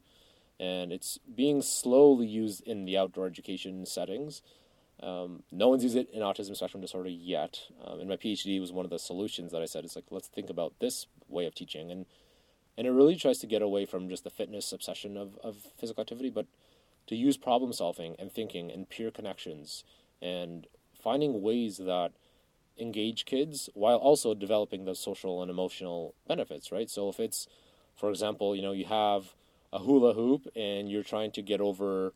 [0.62, 4.43] and it's being slowly used in the outdoor education settings.
[5.03, 7.62] Um, no one's used it in autism spectrum disorder yet.
[7.85, 10.28] Um, and my PhD was one of the solutions that I said, it's like, let's
[10.28, 11.91] think about this way of teaching.
[11.91, 12.07] And,
[12.78, 16.03] and it really tries to get away from just the fitness obsession of, of physical
[16.03, 16.47] activity, but
[17.09, 19.83] to use problem solving and thinking and peer connections
[20.20, 20.68] and
[21.03, 22.12] finding ways that
[22.79, 26.89] engage kids while also developing those social and emotional benefits, right?
[26.91, 27.47] So if it's,
[27.97, 29.35] for example, you know, you have
[29.73, 32.12] a hula hoop and you're trying to get over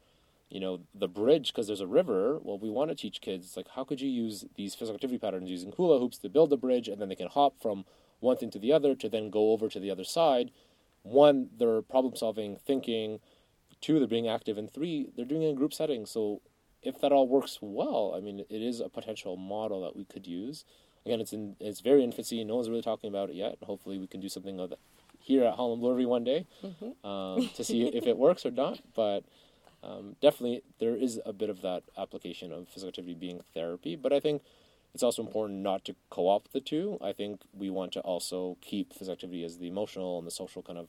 [0.48, 3.66] you know the bridge because there's a river well we want to teach kids like
[3.74, 6.86] how could you use these physical activity patterns using hula hoops to build the bridge
[6.86, 7.84] and then they can hop from
[8.20, 10.50] one thing to the other to then go over to the other side?
[11.02, 13.20] One they're problem solving thinking.
[13.80, 14.58] Two they're being active.
[14.58, 16.10] And three they're doing it in group settings.
[16.10, 16.40] So
[16.86, 20.26] if that all works well i mean it is a potential model that we could
[20.26, 20.64] use
[21.04, 24.06] again it's in it's very infancy no one's really talking about it yet hopefully we
[24.06, 24.78] can do something of that
[25.26, 27.06] here at Holland Bloorview one day mm-hmm.
[27.06, 28.80] um, to see if it works or not.
[28.94, 29.24] But
[29.82, 33.96] um, definitely, there is a bit of that application of physical activity being therapy.
[33.96, 34.42] But I think
[34.94, 36.98] it's also important not to co opt the two.
[37.02, 40.62] I think we want to also keep physical activity as the emotional and the social
[40.62, 40.88] kind of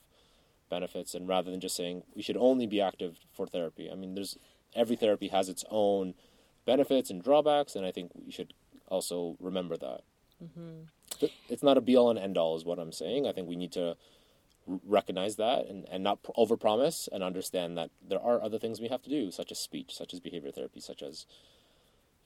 [0.70, 3.90] benefits, and rather than just saying we should only be active for therapy.
[3.90, 4.38] I mean, there's
[4.78, 6.14] every therapy has its own
[6.64, 8.54] benefits and drawbacks, and I think we should
[8.86, 10.00] also remember that.
[10.42, 11.26] Mm-hmm.
[11.48, 13.26] It's not a be all and end all, is what I'm saying.
[13.26, 13.96] I think we need to
[14.86, 19.02] recognize that and, and not overpromise and understand that there are other things we have
[19.02, 21.26] to do, such as speech, such as behavior therapy, such as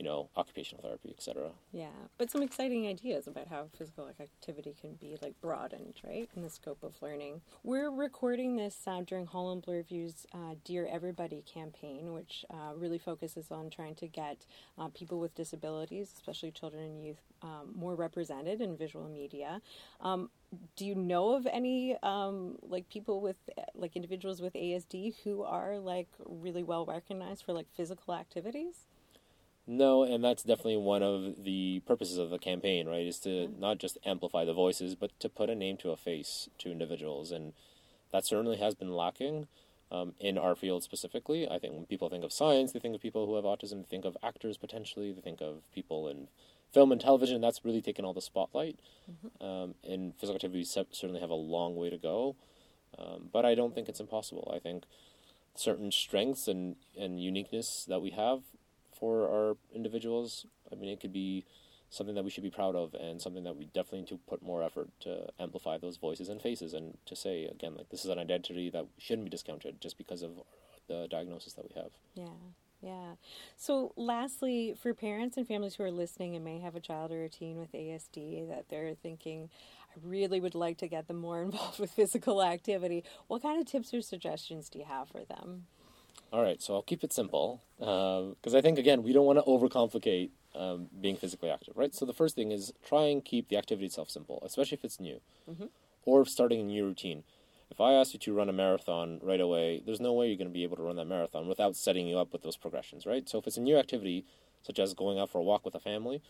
[0.02, 1.50] you know, occupational therapy, etc.
[1.70, 1.86] Yeah,
[2.18, 6.50] but some exciting ideas about how physical activity can be like broadened, right, in the
[6.50, 7.40] scope of learning.
[7.62, 13.52] We're recording this uh, during Holland Bloorview's uh, Dear Everybody campaign, which uh, really focuses
[13.52, 14.44] on trying to get
[14.76, 19.62] uh, people with disabilities, especially children and youth, um, more represented in visual media.
[20.00, 20.30] Um,
[20.74, 23.36] do you know of any um, like people with
[23.76, 28.88] like individuals with ASD who are like really well recognized for like physical activities?
[29.66, 33.06] No, and that's definitely one of the purposes of the campaign, right?
[33.06, 33.60] Is to mm-hmm.
[33.60, 37.30] not just amplify the voices, but to put a name to a face to individuals,
[37.30, 37.52] and
[38.12, 39.46] that certainly has been lacking
[39.92, 41.48] um, in our field specifically.
[41.48, 43.82] I think when people think of science, they think of people who have autism.
[43.82, 45.12] They think of actors potentially.
[45.12, 46.28] They think of people in
[46.72, 47.40] film and television.
[47.40, 48.80] That's really taken all the spotlight.
[49.08, 49.44] Mm-hmm.
[49.44, 52.34] Um, and physical activities certainly have a long way to go,
[52.98, 54.52] um, but I don't think it's impossible.
[54.54, 54.84] I think
[55.54, 58.40] certain strengths and, and uniqueness that we have
[59.02, 60.46] for our individuals.
[60.70, 61.44] I mean, it could be
[61.90, 64.44] something that we should be proud of and something that we definitely need to put
[64.44, 68.10] more effort to amplify those voices and faces and to say again like this is
[68.10, 70.30] an identity that shouldn't be discounted just because of
[70.86, 71.90] the diagnosis that we have.
[72.14, 72.38] Yeah.
[72.80, 73.14] Yeah.
[73.56, 77.24] So lastly for parents and families who are listening and may have a child or
[77.24, 79.50] a teen with asd that they're thinking
[79.90, 83.66] i really would like to get them more involved with physical activity what kind of
[83.66, 85.66] tips or suggestions do you have for them
[86.32, 89.38] all right, so I'll keep it simple because uh, I think again we don't want
[89.38, 91.94] to overcomplicate um, being physically active, right?
[91.94, 94.98] So the first thing is try and keep the activity itself simple, especially if it's
[94.98, 95.20] new
[95.50, 95.66] mm-hmm.
[96.04, 97.24] or starting a new routine.
[97.70, 100.48] If I ask you to run a marathon right away, there's no way you're going
[100.48, 103.26] to be able to run that marathon without setting you up with those progressions, right?
[103.28, 104.26] So if it's a new activity,
[104.62, 106.20] such as going out for a walk with a family,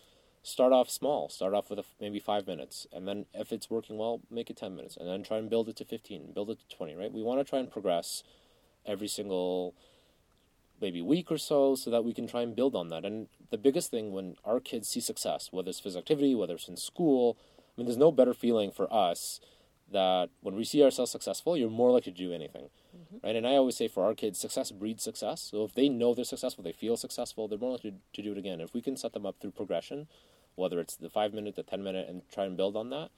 [0.45, 1.29] start off small.
[1.29, 4.57] Start off with a, maybe five minutes, and then if it's working well, make it
[4.57, 7.13] ten minutes, and then try and build it to fifteen, build it to twenty, right?
[7.13, 8.23] We want to try and progress
[8.87, 9.75] every single
[10.83, 13.05] maybe week or so so that we can try and build on that.
[13.05, 16.69] And the biggest thing when our kids see success, whether it's physical activity, whether it's
[16.69, 19.41] in school, I mean, there's no better feeling for us
[19.91, 23.25] that when we see ourselves successful, you're more likely to do anything, mm-hmm.
[23.25, 23.37] right?
[23.37, 25.41] And I always say for our kids, success breeds success.
[25.51, 28.39] So if they know they're successful, they feel successful, they're more likely to do it
[28.39, 28.61] again.
[28.61, 30.09] If we can set them up through progression,
[30.55, 33.11] whether it's the five minute, the ten minute, and try and build on that,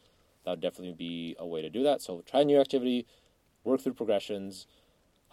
[0.45, 2.03] that would definitely be a way to do that.
[2.03, 3.07] So try a new activity,
[3.63, 4.67] work through progressions,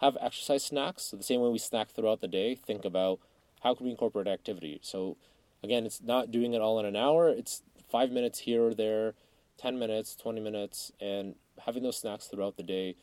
[0.02, 1.04] have exercise snacks.
[1.04, 3.20] So the same way we snack throughout the day, think about
[3.62, 4.80] how can we incorporate activity.
[4.82, 5.16] So
[5.62, 7.28] again, it's not doing it all in an hour.
[7.28, 9.14] It's five minutes here or there,
[9.56, 12.96] ten minutes, twenty minutes, and having those snacks throughout the day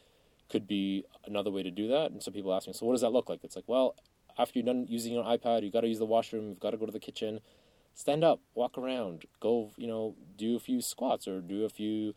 [0.50, 2.12] could be another way to do that.
[2.12, 3.44] And so people ask me, so what does that look like?
[3.44, 3.96] It's like, well,
[4.38, 6.78] after you're done using your iPad, you got to use the washroom, you've got to
[6.78, 7.40] go to the kitchen,
[7.94, 12.16] stand up, walk around, go, you know, do a few squats or do a few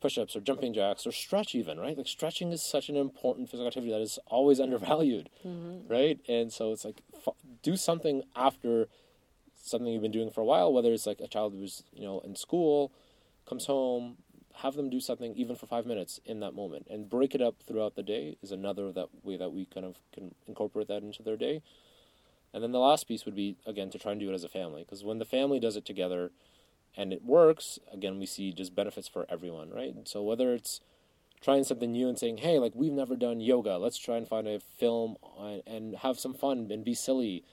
[0.00, 1.96] push-ups or jumping jacks or stretch even right?
[1.96, 5.92] Like stretching is such an important physical activity that is always undervalued mm-hmm.
[5.92, 6.18] right?
[6.28, 8.88] And so it's like f- do something after
[9.62, 12.20] something you've been doing for a while whether it's like a child who's you know
[12.20, 12.90] in school
[13.46, 14.16] comes home
[14.62, 17.56] have them do something even for five minutes in that moment and break it up
[17.66, 21.22] throughout the day is another that way that we kind of can incorporate that into
[21.22, 21.62] their day.
[22.52, 24.48] And then the last piece would be again to try and do it as a
[24.48, 26.30] family because when the family does it together
[26.96, 29.94] and it works, again, we see just benefits for everyone, right?
[30.04, 30.80] So whether it's
[31.40, 34.46] trying something new and saying, hey, like we've never done yoga, let's try and find
[34.46, 35.16] a film
[35.66, 37.44] and have some fun and be silly.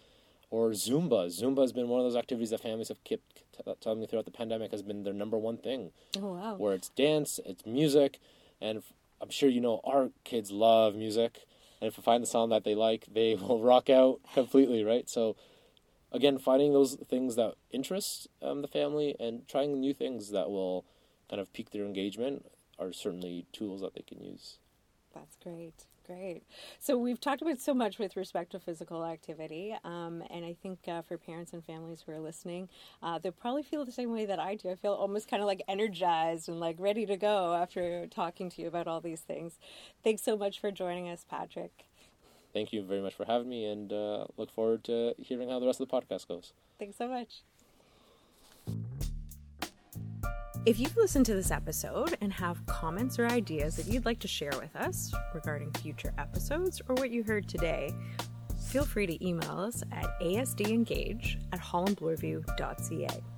[0.50, 1.28] Or Zumba.
[1.28, 3.44] Zumba has been one of those activities that families have kept
[3.82, 5.92] telling me throughout the pandemic has been their number one thing.
[6.18, 6.56] Oh, wow.
[6.56, 8.20] Where it's dance, it's music,
[8.62, 8.82] and
[9.22, 11.40] I'm sure you know our kids love music.
[11.82, 15.10] And if we find the song that they like, they will rock out completely, right?
[15.10, 15.36] So
[16.18, 20.84] again, finding those things that interest um, the family and trying new things that will
[21.30, 22.46] kind of pique their engagement
[22.80, 24.58] are certainly tools that they can use.
[25.14, 25.86] That's great.
[26.06, 26.44] Great.
[26.80, 30.80] So we've talked about so much with respect to physical activity, um, and I think
[30.88, 32.70] uh, for parents and families who are listening,
[33.04, 34.70] uh, they'll probably feel the same way that I do.
[34.70, 38.62] I feel almost kind of like energized and like ready to go after talking to
[38.62, 39.60] you about all these things.
[40.02, 41.87] Thanks so much for joining us, Patrick
[42.58, 45.68] thank you very much for having me and uh, look forward to hearing how the
[45.68, 46.54] rest of the podcast goes.
[46.80, 47.44] Thanks so much.
[50.66, 54.28] If you've listened to this episode and have comments or ideas that you'd like to
[54.28, 57.94] share with us regarding future episodes or what you heard today,
[58.66, 63.37] feel free to email us at asdengage at hollandbloorview.ca.